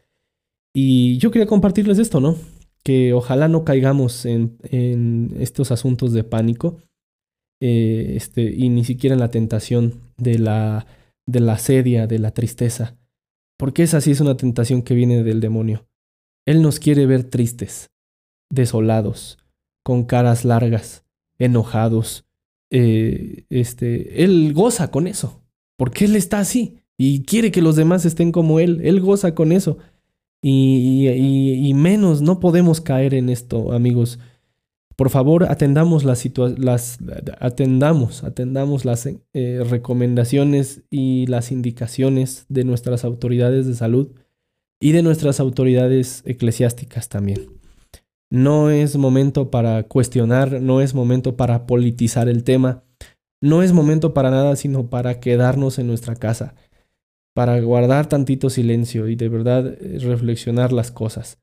y 0.74 1.18
yo 1.20 1.32
quería 1.32 1.48
compartirles 1.48 1.98
esto, 1.98 2.20
¿no? 2.20 2.36
Que 2.84 3.14
ojalá 3.14 3.48
no 3.48 3.64
caigamos 3.64 4.26
en, 4.26 4.58
en 4.64 5.34
estos 5.40 5.72
asuntos 5.72 6.12
de 6.12 6.26
pánico 6.26 6.82
este, 7.62 8.54
y 8.54 8.68
ni 8.68 8.84
siquiera 8.84 9.14
en 9.14 9.22
la 9.22 9.32
tentación 9.32 10.02
de 10.18 10.40
la, 10.40 10.86
de 11.26 11.40
la 11.40 11.58
sedia, 11.58 12.08
de 12.08 12.20
la 12.20 12.32
tristeza. 12.32 12.98
Porque 13.58 13.84
esa 13.84 14.02
sí 14.02 14.12
es 14.12 14.20
una 14.20 14.38
tentación 14.38 14.82
que 14.82 14.96
viene 14.96 15.24
del 15.24 15.40
demonio. 15.40 15.88
Él 16.46 16.62
nos 16.62 16.80
quiere 16.80 17.06
ver 17.06 17.24
tristes, 17.24 17.92
desolados, 18.50 19.40
con 19.84 20.04
caras 20.04 20.46
largas, 20.46 21.06
enojados. 21.40 22.26
Eh, 22.70 23.46
este, 23.50 24.24
él 24.24 24.54
goza 24.54 24.92
con 24.92 25.08
eso, 25.08 25.42
porque 25.78 26.06
él 26.06 26.16
está 26.16 26.40
así 26.40 26.80
y 26.98 27.24
quiere 27.24 27.52
que 27.52 27.62
los 27.62 27.76
demás 27.76 28.06
estén 28.06 28.32
como 28.32 28.60
él. 28.60 28.82
Él 28.84 29.00
goza 29.00 29.34
con 29.34 29.52
eso. 29.52 29.78
Y, 30.42 31.08
y, 31.10 31.68
y 31.68 31.74
menos, 31.74 32.22
no 32.22 32.40
podemos 32.40 32.82
caer 32.82 33.14
en 33.14 33.30
esto, 33.30 33.74
amigos. 33.74 34.20
Por 34.96 35.10
favor, 35.10 35.44
atendamos 35.52 36.06
las, 36.06 36.26
atendamos, 37.40 38.24
atendamos 38.24 38.86
las 38.86 39.06
eh, 39.06 39.64
recomendaciones 39.70 40.84
y 40.90 41.26
las 41.28 41.52
indicaciones 41.52 42.46
de 42.48 42.64
nuestras 42.64 43.04
autoridades 43.04 43.68
de 43.68 43.76
salud 43.76 44.12
y 44.80 44.94
de 44.94 45.04
nuestras 45.04 45.42
autoridades 45.42 46.24
eclesiásticas 46.26 47.10
también. 47.10 47.50
No 48.32 48.70
es 48.70 48.96
momento 48.96 49.52
para 49.52 49.84
cuestionar, 49.84 50.62
no 50.62 50.82
es 50.82 50.94
momento 50.94 51.36
para 51.36 51.66
politizar 51.66 52.30
el 52.30 52.44
tema, 52.44 52.84
no 53.42 53.64
es 53.64 53.74
momento 53.74 54.14
para 54.14 54.32
nada, 54.32 54.56
sino 54.56 54.90
para 54.90 55.20
quedarnos 55.20 55.78
en 55.78 55.88
nuestra 55.88 56.16
casa, 56.16 56.56
para 57.34 57.60
guardar 57.60 58.08
tantito 58.08 58.50
silencio 58.50 59.10
y 59.10 59.16
de 59.16 59.28
verdad 59.28 59.68
eh, 59.68 60.00
reflexionar 60.00 60.72
las 60.72 60.92
cosas. 60.92 61.38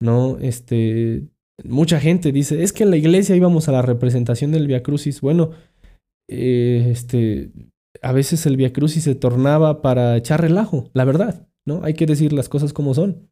No, 0.00 0.38
este, 0.38 1.28
Mucha 1.64 1.98
gente 1.98 2.30
dice, 2.30 2.62
es 2.62 2.72
que 2.72 2.84
en 2.84 2.90
la 2.90 2.96
iglesia 2.96 3.34
íbamos 3.34 3.68
a 3.68 3.72
la 3.72 3.82
representación 3.82 4.52
del 4.52 4.68
Via 4.68 4.82
Crucis. 4.82 5.20
Bueno, 5.20 5.50
eh, 6.28 6.88
este, 6.90 7.50
a 8.02 8.12
veces 8.12 8.46
el 8.46 8.56
Via 8.56 8.72
Crucis 8.72 9.04
se 9.04 9.14
tornaba 9.14 9.82
para 9.82 10.16
echar 10.16 10.40
relajo, 10.40 10.90
la 10.92 11.04
verdad, 11.04 11.48
¿no? 11.66 11.82
Hay 11.82 11.94
que 11.94 12.06
decir 12.06 12.32
las 12.32 12.48
cosas 12.48 12.72
como 12.72 12.94
son, 12.94 13.28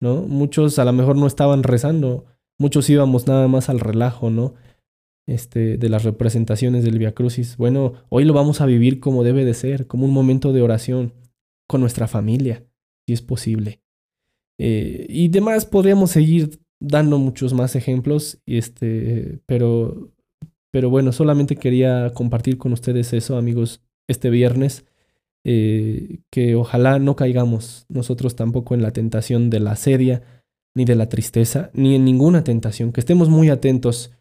¿no? 0.00 0.22
Muchos 0.22 0.78
a 0.78 0.84
lo 0.84 0.92
mejor 0.92 1.16
no 1.16 1.26
estaban 1.26 1.62
rezando, 1.62 2.26
muchos 2.58 2.90
íbamos 2.90 3.26
nada 3.26 3.46
más 3.46 3.68
al 3.68 3.80
relajo, 3.80 4.30
¿no? 4.30 4.54
Este, 5.28 5.76
de 5.76 5.88
las 5.88 6.04
representaciones 6.04 6.84
del 6.84 6.98
Via 6.98 7.14
Crucis. 7.14 7.56
Bueno, 7.58 7.94
hoy 8.08 8.24
lo 8.24 8.32
vamos 8.32 8.60
a 8.60 8.66
vivir 8.66 8.98
como 8.98 9.22
debe 9.22 9.44
de 9.44 9.54
ser, 9.54 9.86
como 9.86 10.06
un 10.06 10.12
momento 10.12 10.52
de 10.52 10.62
oración 10.62 11.12
con 11.68 11.80
nuestra 11.80 12.08
familia, 12.08 12.66
si 13.06 13.12
es 13.12 13.22
posible. 13.22 13.82
Eh, 14.58 15.06
y 15.08 15.28
demás 15.28 15.66
podríamos 15.66 16.10
seguir 16.10 16.58
dando 16.80 17.18
muchos 17.18 17.54
más 17.54 17.76
ejemplos, 17.76 18.40
este, 18.46 19.40
pero, 19.46 20.12
pero 20.70 20.90
bueno, 20.90 21.12
solamente 21.12 21.56
quería 21.56 22.12
compartir 22.14 22.58
con 22.58 22.72
ustedes 22.72 23.12
eso, 23.12 23.36
amigos, 23.36 23.82
este 24.08 24.30
viernes, 24.30 24.86
eh, 25.44 26.20
que 26.30 26.54
ojalá 26.54 26.98
no 26.98 27.16
caigamos 27.16 27.86
nosotros 27.88 28.36
tampoco 28.36 28.74
en 28.74 28.82
la 28.82 28.92
tentación 28.92 29.50
de 29.50 29.60
la 29.60 29.76
sedia, 29.76 30.22
ni 30.74 30.84
de 30.84 30.94
la 30.94 31.08
tristeza, 31.08 31.70
ni 31.74 31.94
en 31.94 32.04
ninguna 32.04 32.44
tentación, 32.44 32.92
que 32.92 33.00
estemos 33.00 33.28
muy 33.28 33.48
atentos 33.48 34.12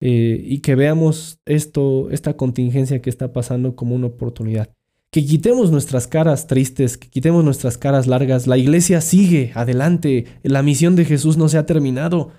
eh, 0.00 0.40
y 0.44 0.60
que 0.60 0.74
veamos 0.74 1.40
esto, 1.46 2.10
esta 2.10 2.36
contingencia 2.36 3.00
que 3.00 3.10
está 3.10 3.32
pasando 3.32 3.76
como 3.76 3.94
una 3.94 4.08
oportunidad 4.08 4.74
que 5.12 5.26
quitemos 5.26 5.70
nuestras 5.70 6.06
caras 6.06 6.46
tristes, 6.46 6.96
que 6.96 7.10
quitemos 7.10 7.44
nuestras 7.44 7.76
caras 7.76 8.06
largas. 8.06 8.46
La 8.46 8.56
iglesia 8.56 9.02
sigue 9.02 9.52
adelante, 9.54 10.24
la 10.42 10.62
misión 10.62 10.96
de 10.96 11.04
Jesús 11.04 11.36
no 11.36 11.50
se 11.50 11.58
ha 11.58 11.66
terminado. 11.66 12.30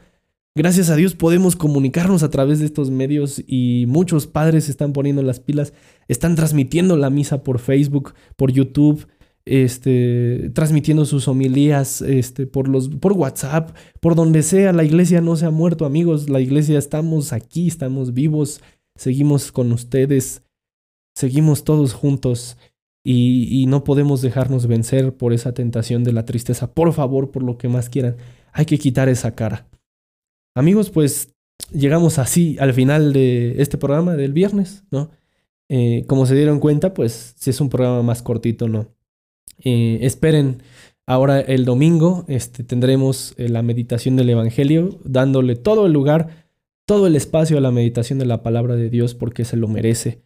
Gracias 0.55 0.89
a 0.89 0.95
Dios 0.95 1.13
podemos 1.13 1.55
comunicarnos 1.55 2.23
a 2.23 2.31
través 2.31 2.57
de 2.57 2.65
estos 2.65 2.89
medios 2.89 3.43
y 3.45 3.85
muchos 3.87 4.25
padres 4.25 4.69
están 4.69 4.91
poniendo 4.91 5.21
las 5.21 5.39
pilas, 5.39 5.73
están 6.07 6.35
transmitiendo 6.35 6.97
la 6.97 7.11
misa 7.11 7.43
por 7.43 7.59
Facebook, 7.59 8.15
por 8.35 8.51
YouTube, 8.51 9.07
este, 9.45 10.49
transmitiendo 10.55 11.05
sus 11.05 11.27
homilías 11.27 12.01
este, 12.01 12.47
por, 12.47 12.67
los, 12.67 12.89
por 12.89 13.13
WhatsApp, 13.13 13.75
por 13.99 14.15
donde 14.15 14.41
sea. 14.41 14.73
La 14.73 14.83
iglesia 14.83 15.21
no 15.21 15.35
se 15.35 15.45
ha 15.45 15.51
muerto, 15.51 15.85
amigos. 15.85 16.27
La 16.27 16.39
iglesia 16.39 16.79
estamos 16.79 17.33
aquí, 17.33 17.67
estamos 17.67 18.15
vivos, 18.15 18.61
seguimos 18.95 19.51
con 19.51 19.71
ustedes 19.71 20.42
seguimos 21.13 21.63
todos 21.63 21.93
juntos 21.93 22.57
y, 23.03 23.65
no 23.67 23.83
podemos 23.83 24.21
dejarnos 24.21 24.67
vencer 24.67 25.15
por 25.15 25.33
esa 25.33 25.53
tentación 25.53 26.03
de 26.03 26.13
la 26.13 26.25
tristeza. 26.25 26.73
Por 26.73 26.93
favor, 26.93 27.31
por 27.31 27.43
lo 27.43 27.57
que 27.57 27.67
más 27.67 27.89
quieran, 27.89 28.15
hay 28.53 28.65
que 28.65 28.77
quitar 28.77 29.09
esa 29.09 29.35
cara. 29.35 29.67
Amigos, 30.55 30.89
pues 30.89 31.33
llegamos 31.71 32.19
así 32.19 32.55
al 32.59 32.73
final 32.73 33.11
de 33.13 33.61
este 33.61 33.77
programa 33.77 34.15
del 34.15 34.33
viernes, 34.33 34.83
¿no? 34.91 35.09
Eh, 35.69 36.05
como 36.07 36.25
se 36.25 36.35
dieron 36.35 36.59
cuenta, 36.59 36.93
pues 36.93 37.33
si 37.37 37.49
es 37.49 37.59
un 37.59 37.69
programa 37.69 38.03
más 38.03 38.21
cortito, 38.21 38.69
¿no? 38.69 38.87
Eh, 39.63 39.99
esperen, 40.01 40.61
ahora 41.05 41.39
el 41.41 41.65
domingo 41.65 42.25
este, 42.27 42.63
tendremos 42.63 43.33
eh, 43.37 43.49
la 43.49 43.63
meditación 43.63 44.15
del 44.15 44.29
Evangelio, 44.29 44.99
dándole 45.03 45.55
todo 45.55 45.87
el 45.87 45.93
lugar, 45.93 46.47
todo 46.85 47.07
el 47.07 47.15
espacio 47.15 47.57
a 47.57 47.61
la 47.61 47.71
meditación 47.71 48.19
de 48.19 48.25
la 48.25 48.43
palabra 48.43 48.75
de 48.75 48.89
Dios 48.89 49.15
porque 49.15 49.45
se 49.45 49.57
lo 49.57 49.67
merece. 49.67 50.21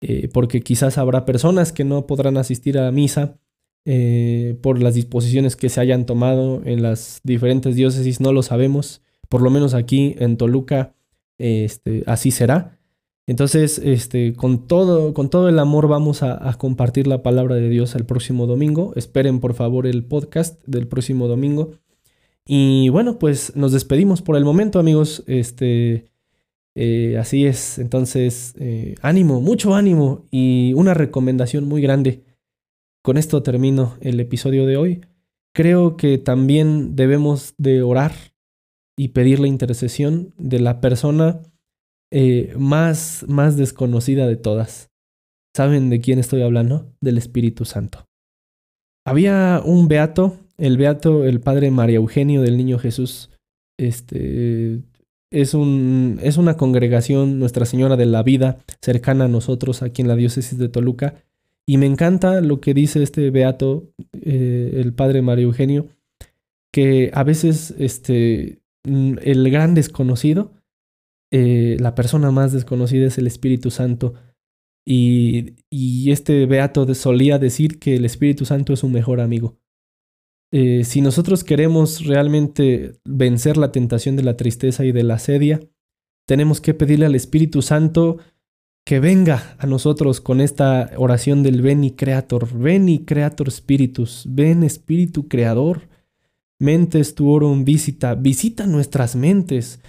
Eh, 0.00 0.28
porque 0.32 0.60
quizás 0.60 0.96
habrá 0.98 1.24
personas 1.24 1.72
que 1.72 1.84
no 1.84 2.06
podrán 2.06 2.36
asistir 2.36 2.78
a 2.78 2.90
misa 2.92 3.38
eh, 3.84 4.56
por 4.62 4.80
las 4.80 4.94
disposiciones 4.94 5.56
que 5.56 5.68
se 5.68 5.80
hayan 5.80 6.06
tomado 6.06 6.62
en 6.64 6.82
las 6.82 7.20
diferentes 7.24 7.74
diócesis, 7.74 8.20
no 8.20 8.32
lo 8.32 8.42
sabemos, 8.42 9.02
por 9.28 9.42
lo 9.42 9.50
menos 9.50 9.74
aquí 9.74 10.14
en 10.18 10.36
Toluca 10.36 10.94
este, 11.38 12.02
así 12.06 12.30
será. 12.30 12.78
Entonces, 13.26 13.78
este, 13.84 14.32
con, 14.32 14.66
todo, 14.66 15.12
con 15.12 15.28
todo 15.30 15.48
el 15.48 15.58
amor 15.58 15.86
vamos 15.86 16.22
a, 16.22 16.52
compartir 16.58 17.06
la 17.06 17.22
palabra 17.22 17.56
de 17.56 17.68
Dios 17.68 17.94
el 17.94 18.06
próximo 18.06 18.46
domingo. 18.46 18.92
Esperen 18.96 19.40
por 19.40 19.54
favor 19.54 19.86
el 19.86 20.04
podcast 20.04 20.62
del 20.66 20.88
próximo 20.88 21.28
domingo. 21.28 21.72
Y 22.46 22.88
bueno, 22.88 23.18
pues 23.18 23.54
nos 23.54 23.72
despedimos 23.72 24.22
por 24.22 24.36
el 24.36 24.44
momento, 24.44 24.78
amigos. 24.78 25.24
Este, 25.26 26.06
eh, 26.80 27.18
así 27.18 27.44
es, 27.44 27.80
entonces 27.80 28.54
eh, 28.60 28.94
ánimo, 29.02 29.40
mucho 29.40 29.74
ánimo 29.74 30.28
y 30.30 30.72
una 30.74 30.94
recomendación 30.94 31.64
muy 31.64 31.82
grande. 31.82 32.22
Con 33.02 33.18
esto 33.18 33.42
termino 33.42 33.96
el 34.00 34.20
episodio 34.20 34.64
de 34.64 34.76
hoy. 34.76 35.00
Creo 35.52 35.96
que 35.96 36.18
también 36.18 36.94
debemos 36.94 37.54
de 37.58 37.82
orar 37.82 38.12
y 38.96 39.08
pedir 39.08 39.40
la 39.40 39.48
intercesión 39.48 40.32
de 40.38 40.60
la 40.60 40.80
persona 40.80 41.42
eh, 42.12 42.54
más, 42.56 43.24
más 43.26 43.56
desconocida 43.56 44.28
de 44.28 44.36
todas. 44.36 44.88
¿Saben 45.56 45.90
de 45.90 46.00
quién 46.00 46.20
estoy 46.20 46.42
hablando? 46.42 46.94
Del 47.00 47.18
Espíritu 47.18 47.64
Santo. 47.64 48.04
Había 49.04 49.62
un 49.64 49.88
beato, 49.88 50.36
el 50.58 50.76
beato, 50.76 51.24
el 51.24 51.40
padre 51.40 51.72
María 51.72 51.96
Eugenio 51.96 52.40
del 52.40 52.56
Niño 52.56 52.78
Jesús. 52.78 53.30
Este, 53.80 54.80
es, 55.30 55.54
un, 55.54 56.18
es 56.22 56.36
una 56.36 56.56
congregación, 56.56 57.38
Nuestra 57.38 57.66
Señora 57.66 57.96
de 57.96 58.06
la 58.06 58.22
Vida, 58.22 58.58
cercana 58.80 59.24
a 59.24 59.28
nosotros 59.28 59.82
aquí 59.82 60.02
en 60.02 60.08
la 60.08 60.16
diócesis 60.16 60.58
de 60.58 60.68
Toluca. 60.68 61.22
Y 61.66 61.76
me 61.76 61.86
encanta 61.86 62.40
lo 62.40 62.60
que 62.60 62.74
dice 62.74 63.02
este 63.02 63.30
beato, 63.30 63.92
eh, 64.12 64.72
el 64.74 64.94
padre 64.94 65.22
Mario 65.22 65.48
Eugenio, 65.48 65.88
que 66.72 67.10
a 67.12 67.24
veces 67.24 67.74
este, 67.78 68.62
mm, 68.84 69.16
el 69.22 69.50
gran 69.50 69.74
desconocido, 69.74 70.52
eh, 71.30 71.76
la 71.78 71.94
persona 71.94 72.30
más 72.30 72.52
desconocida 72.52 73.06
es 73.06 73.18
el 73.18 73.26
Espíritu 73.26 73.70
Santo. 73.70 74.14
Y, 74.86 75.56
y 75.68 76.12
este 76.12 76.46
beato 76.46 76.94
solía 76.94 77.38
decir 77.38 77.78
que 77.78 77.96
el 77.96 78.06
Espíritu 78.06 78.46
Santo 78.46 78.72
es 78.72 78.80
su 78.80 78.88
mejor 78.88 79.20
amigo. 79.20 79.58
Eh, 80.50 80.84
si 80.84 81.00
nosotros 81.00 81.44
queremos 81.44 82.04
realmente 82.04 82.94
vencer 83.04 83.56
la 83.56 83.70
tentación 83.70 84.16
de 84.16 84.22
la 84.22 84.36
tristeza 84.36 84.84
y 84.84 84.92
de 84.92 85.02
la 85.02 85.18
sedia, 85.18 85.60
tenemos 86.26 86.60
que 86.60 86.74
pedirle 86.74 87.06
al 87.06 87.14
Espíritu 87.14 87.62
Santo 87.62 88.18
que 88.84 89.00
venga 89.00 89.54
a 89.58 89.66
nosotros 89.66 90.22
con 90.22 90.40
esta 90.40 90.92
oración 90.96 91.42
del 91.42 91.60
Veni 91.60 91.90
Creator, 91.90 92.48
Veni 92.58 93.04
Creator 93.04 93.50
Spiritus, 93.50 94.24
ven 94.26 94.62
Espíritu 94.62 95.28
Creador, 95.28 95.88
mentes 96.58 97.14
tuorum 97.14 97.64
visita, 97.64 98.14
visita 98.14 98.66
nuestras 98.66 99.14
mentes, 99.14 99.80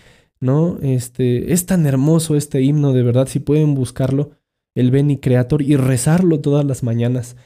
¿no? 0.41 0.77
Este, 0.81 1.53
es 1.53 1.65
tan 1.65 1.85
hermoso 1.85 2.35
este 2.35 2.61
himno, 2.61 2.91
de 2.91 3.03
verdad, 3.03 3.27
si 3.29 3.39
pueden 3.39 3.73
buscarlo, 3.73 4.31
el 4.75 4.91
Veni 4.91 5.17
Creator 5.17 5.61
y 5.61 5.77
rezarlo 5.77 6.41
todas 6.41 6.65
las 6.65 6.83
mañanas. 6.83 7.37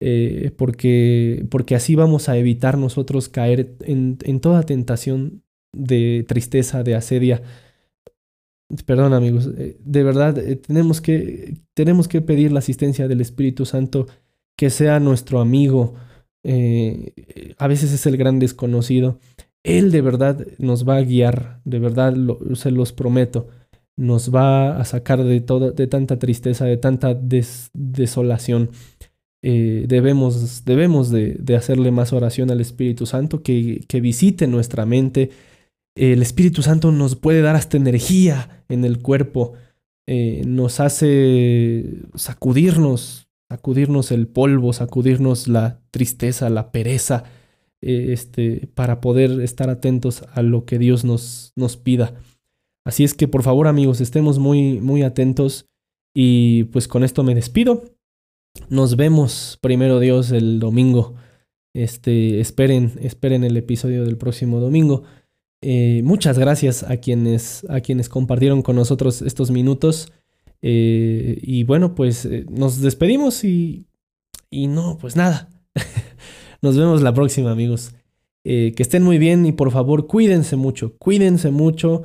Eh, 0.00 0.52
porque, 0.58 1.46
porque 1.50 1.74
así 1.74 1.94
vamos 1.94 2.28
a 2.28 2.36
evitar 2.36 2.76
nosotros 2.76 3.28
caer 3.30 3.76
en, 3.80 4.18
en 4.22 4.40
toda 4.40 4.62
tentación 4.64 5.42
de 5.72 6.24
tristeza, 6.28 6.82
de 6.82 6.94
asedia. 6.94 7.42
Perdón 8.84 9.14
amigos, 9.14 9.48
eh, 9.56 9.76
de 9.80 10.02
verdad 10.02 10.36
eh, 10.38 10.56
tenemos, 10.56 11.00
que, 11.00 11.54
tenemos 11.74 12.08
que 12.08 12.20
pedir 12.20 12.52
la 12.52 12.58
asistencia 12.58 13.08
del 13.08 13.20
Espíritu 13.20 13.64
Santo 13.64 14.06
que 14.56 14.70
sea 14.70 15.00
nuestro 15.00 15.40
amigo. 15.40 15.94
a 17.58 17.66
veces 17.68 17.92
es 17.92 18.06
el 18.06 18.16
gran 18.16 18.38
desconocido. 18.38 19.18
Él 19.64 19.90
de 19.90 20.00
verdad 20.00 20.46
nos 20.58 20.88
va 20.88 20.96
a 20.96 21.02
guiar, 21.02 21.60
de 21.64 21.78
verdad 21.80 22.14
se 22.54 22.70
los 22.70 22.92
prometo. 22.92 23.48
nos 23.96 24.34
va 24.34 24.78
a 24.80 24.84
sacar 24.84 25.24
de, 25.24 25.40
toda, 25.40 25.72
de 25.72 25.86
tanta 25.86 26.18
tristeza, 26.18 26.66
de 26.66 26.76
tanta 26.76 27.14
desolación. 27.14 28.70
Eh, 29.42 29.84
debemos, 29.86 30.64
debemos 30.64 31.10
de, 31.10 31.56
hacerle 31.56 31.90
más 31.90 32.12
oración 32.12 32.50
al 32.50 32.60
Espíritu 32.60 33.06
Santo, 33.06 33.42
que, 33.42 33.84
visite 34.02 34.46
nuestra 34.46 34.86
mente. 34.86 35.30
El 35.94 36.22
Espíritu 36.22 36.62
Santo 36.62 36.92
nos 36.92 37.16
puede 37.16 37.42
dar 37.42 37.56
hasta 37.56 37.76
energía 37.76 38.64
en 38.68 38.84
el 38.84 39.00
cuerpo, 39.00 39.54
eh, 40.06 40.42
nos 40.46 40.80
hace 40.80 42.02
sacudirnos, 42.14 43.28
sacudirnos 43.48 44.12
el 44.12 44.26
polvo, 44.26 44.72
sacudirnos 44.72 45.48
la 45.48 45.80
tristeza, 45.90 46.50
la 46.50 46.70
pereza, 46.70 47.24
eh, 47.82 48.12
este, 48.12 48.68
para 48.74 49.00
poder 49.00 49.40
estar 49.40 49.70
atentos 49.70 50.24
a 50.32 50.42
lo 50.42 50.64
que 50.64 50.78
Dios 50.78 51.04
nos, 51.04 51.52
nos 51.56 51.76
pida. 51.76 52.14
Así 52.84 53.04
es 53.04 53.14
que 53.14 53.28
por 53.28 53.42
favor 53.42 53.66
amigos, 53.66 54.00
estemos 54.00 54.38
muy, 54.38 54.80
muy 54.80 55.02
atentos 55.02 55.66
y 56.14 56.64
pues 56.64 56.88
con 56.88 57.04
esto 57.04 57.22
me 57.24 57.34
despido. 57.34 57.95
Nos 58.68 58.96
vemos 58.96 59.58
primero 59.60 60.00
Dios 60.00 60.30
el 60.32 60.58
domingo. 60.58 61.14
Este, 61.74 62.40
esperen, 62.40 62.92
esperen 63.02 63.44
el 63.44 63.56
episodio 63.56 64.04
del 64.04 64.16
próximo 64.16 64.60
domingo. 64.60 65.04
Eh, 65.60 66.00
muchas 66.04 66.38
gracias 66.38 66.82
a 66.82 66.98
quienes, 66.98 67.66
a 67.68 67.80
quienes 67.80 68.08
compartieron 68.08 68.62
con 68.62 68.76
nosotros 68.76 69.22
estos 69.22 69.50
minutos. 69.50 70.12
Eh, 70.62 71.38
y 71.42 71.64
bueno, 71.64 71.94
pues 71.94 72.24
eh, 72.24 72.46
nos 72.48 72.80
despedimos 72.80 73.44
y, 73.44 73.84
y 74.50 74.68
no, 74.68 74.96
pues 74.98 75.16
nada. 75.16 75.50
nos 76.62 76.76
vemos 76.76 77.02
la 77.02 77.12
próxima, 77.12 77.50
amigos. 77.50 77.92
que 78.44 78.74
estén 78.78 79.02
muy 79.02 79.18
bien 79.18 79.44
y 79.44 79.52
por 79.52 79.70
favor 79.72 80.06
cuídense 80.06 80.56
mucho, 80.56 80.96
cuídense 80.98 81.50
mucho. 81.50 82.04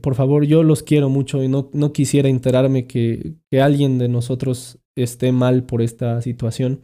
por 0.00 0.14
favor, 0.14 0.44
yo 0.44 0.62
los 0.62 0.82
quiero 0.82 1.08
mucho 1.08 1.42
y 1.42 1.48
no, 1.48 1.70
no 1.72 1.92
quisiera 1.92 2.28
enterarme 2.28 2.86
que, 2.86 3.34
que, 3.50 3.60
alguien 3.60 3.98
de 3.98 4.08
nosotros 4.08 4.78
esté 4.96 5.32
mal 5.32 5.64
por 5.64 5.82
esta 5.82 6.20
situación. 6.22 6.82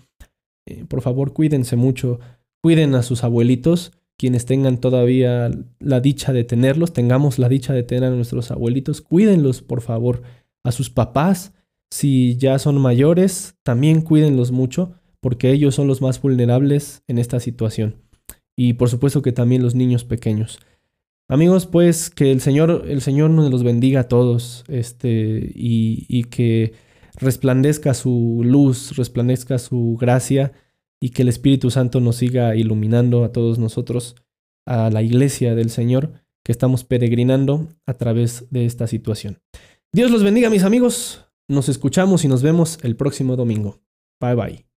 por 0.88 1.00
favor, 1.00 1.32
cuídense 1.32 1.76
mucho, 1.76 2.20
cuiden 2.62 2.94
a 2.94 3.02
sus 3.02 3.24
abuelitos 3.24 3.92
quienes 4.20 4.44
tengan 4.44 4.78
todavía 4.78 5.50
la 5.78 6.00
dicha 6.00 6.34
de 6.34 6.44
tenerlos, 6.44 6.92
tengamos 6.92 7.38
la 7.38 7.48
dicha 7.48 7.72
de 7.72 7.82
tener 7.82 8.04
a 8.04 8.14
nuestros 8.14 8.50
abuelitos, 8.50 9.00
cuídenlos 9.00 9.62
por 9.62 9.80
favor, 9.80 10.20
a 10.62 10.72
sus 10.72 10.90
papás, 10.90 11.54
si 11.90 12.36
ya 12.36 12.58
son 12.58 12.78
mayores, 12.78 13.54
también 13.62 14.02
cuídenlos 14.02 14.52
mucho, 14.52 14.92
porque 15.20 15.50
ellos 15.50 15.74
son 15.74 15.86
los 15.86 16.02
más 16.02 16.20
vulnerables 16.20 17.02
en 17.08 17.18
esta 17.18 17.40
situación. 17.40 17.96
Y 18.58 18.74
por 18.74 18.90
supuesto 18.90 19.22
que 19.22 19.32
también 19.32 19.62
los 19.62 19.74
niños 19.74 20.04
pequeños. 20.04 20.58
Amigos, 21.26 21.64
pues 21.64 22.10
que 22.10 22.30
el 22.30 22.42
Señor, 22.42 22.84
el 22.88 23.00
Señor 23.00 23.30
nos 23.30 23.50
los 23.50 23.62
bendiga 23.62 24.00
a 24.00 24.08
todos, 24.08 24.64
este, 24.68 25.50
y, 25.54 26.04
y 26.08 26.24
que 26.24 26.74
resplandezca 27.16 27.94
su 27.94 28.42
luz, 28.44 28.96
resplandezca 28.96 29.58
su 29.58 29.96
gracia 30.00 30.52
y 31.00 31.10
que 31.10 31.22
el 31.22 31.28
Espíritu 31.28 31.70
Santo 31.70 32.00
nos 32.00 32.16
siga 32.16 32.54
iluminando 32.56 33.24
a 33.24 33.32
todos 33.32 33.58
nosotros, 33.58 34.16
a 34.66 34.90
la 34.90 35.02
iglesia 35.02 35.54
del 35.54 35.70
Señor 35.70 36.12
que 36.44 36.52
estamos 36.52 36.84
peregrinando 36.84 37.68
a 37.86 37.94
través 37.94 38.46
de 38.50 38.66
esta 38.66 38.86
situación. 38.86 39.40
Dios 39.92 40.10
los 40.10 40.22
bendiga 40.22 40.50
mis 40.50 40.64
amigos, 40.64 41.26
nos 41.48 41.68
escuchamos 41.68 42.24
y 42.24 42.28
nos 42.28 42.42
vemos 42.42 42.78
el 42.82 42.96
próximo 42.96 43.36
domingo. 43.36 43.80
Bye 44.20 44.34
bye. 44.34 44.69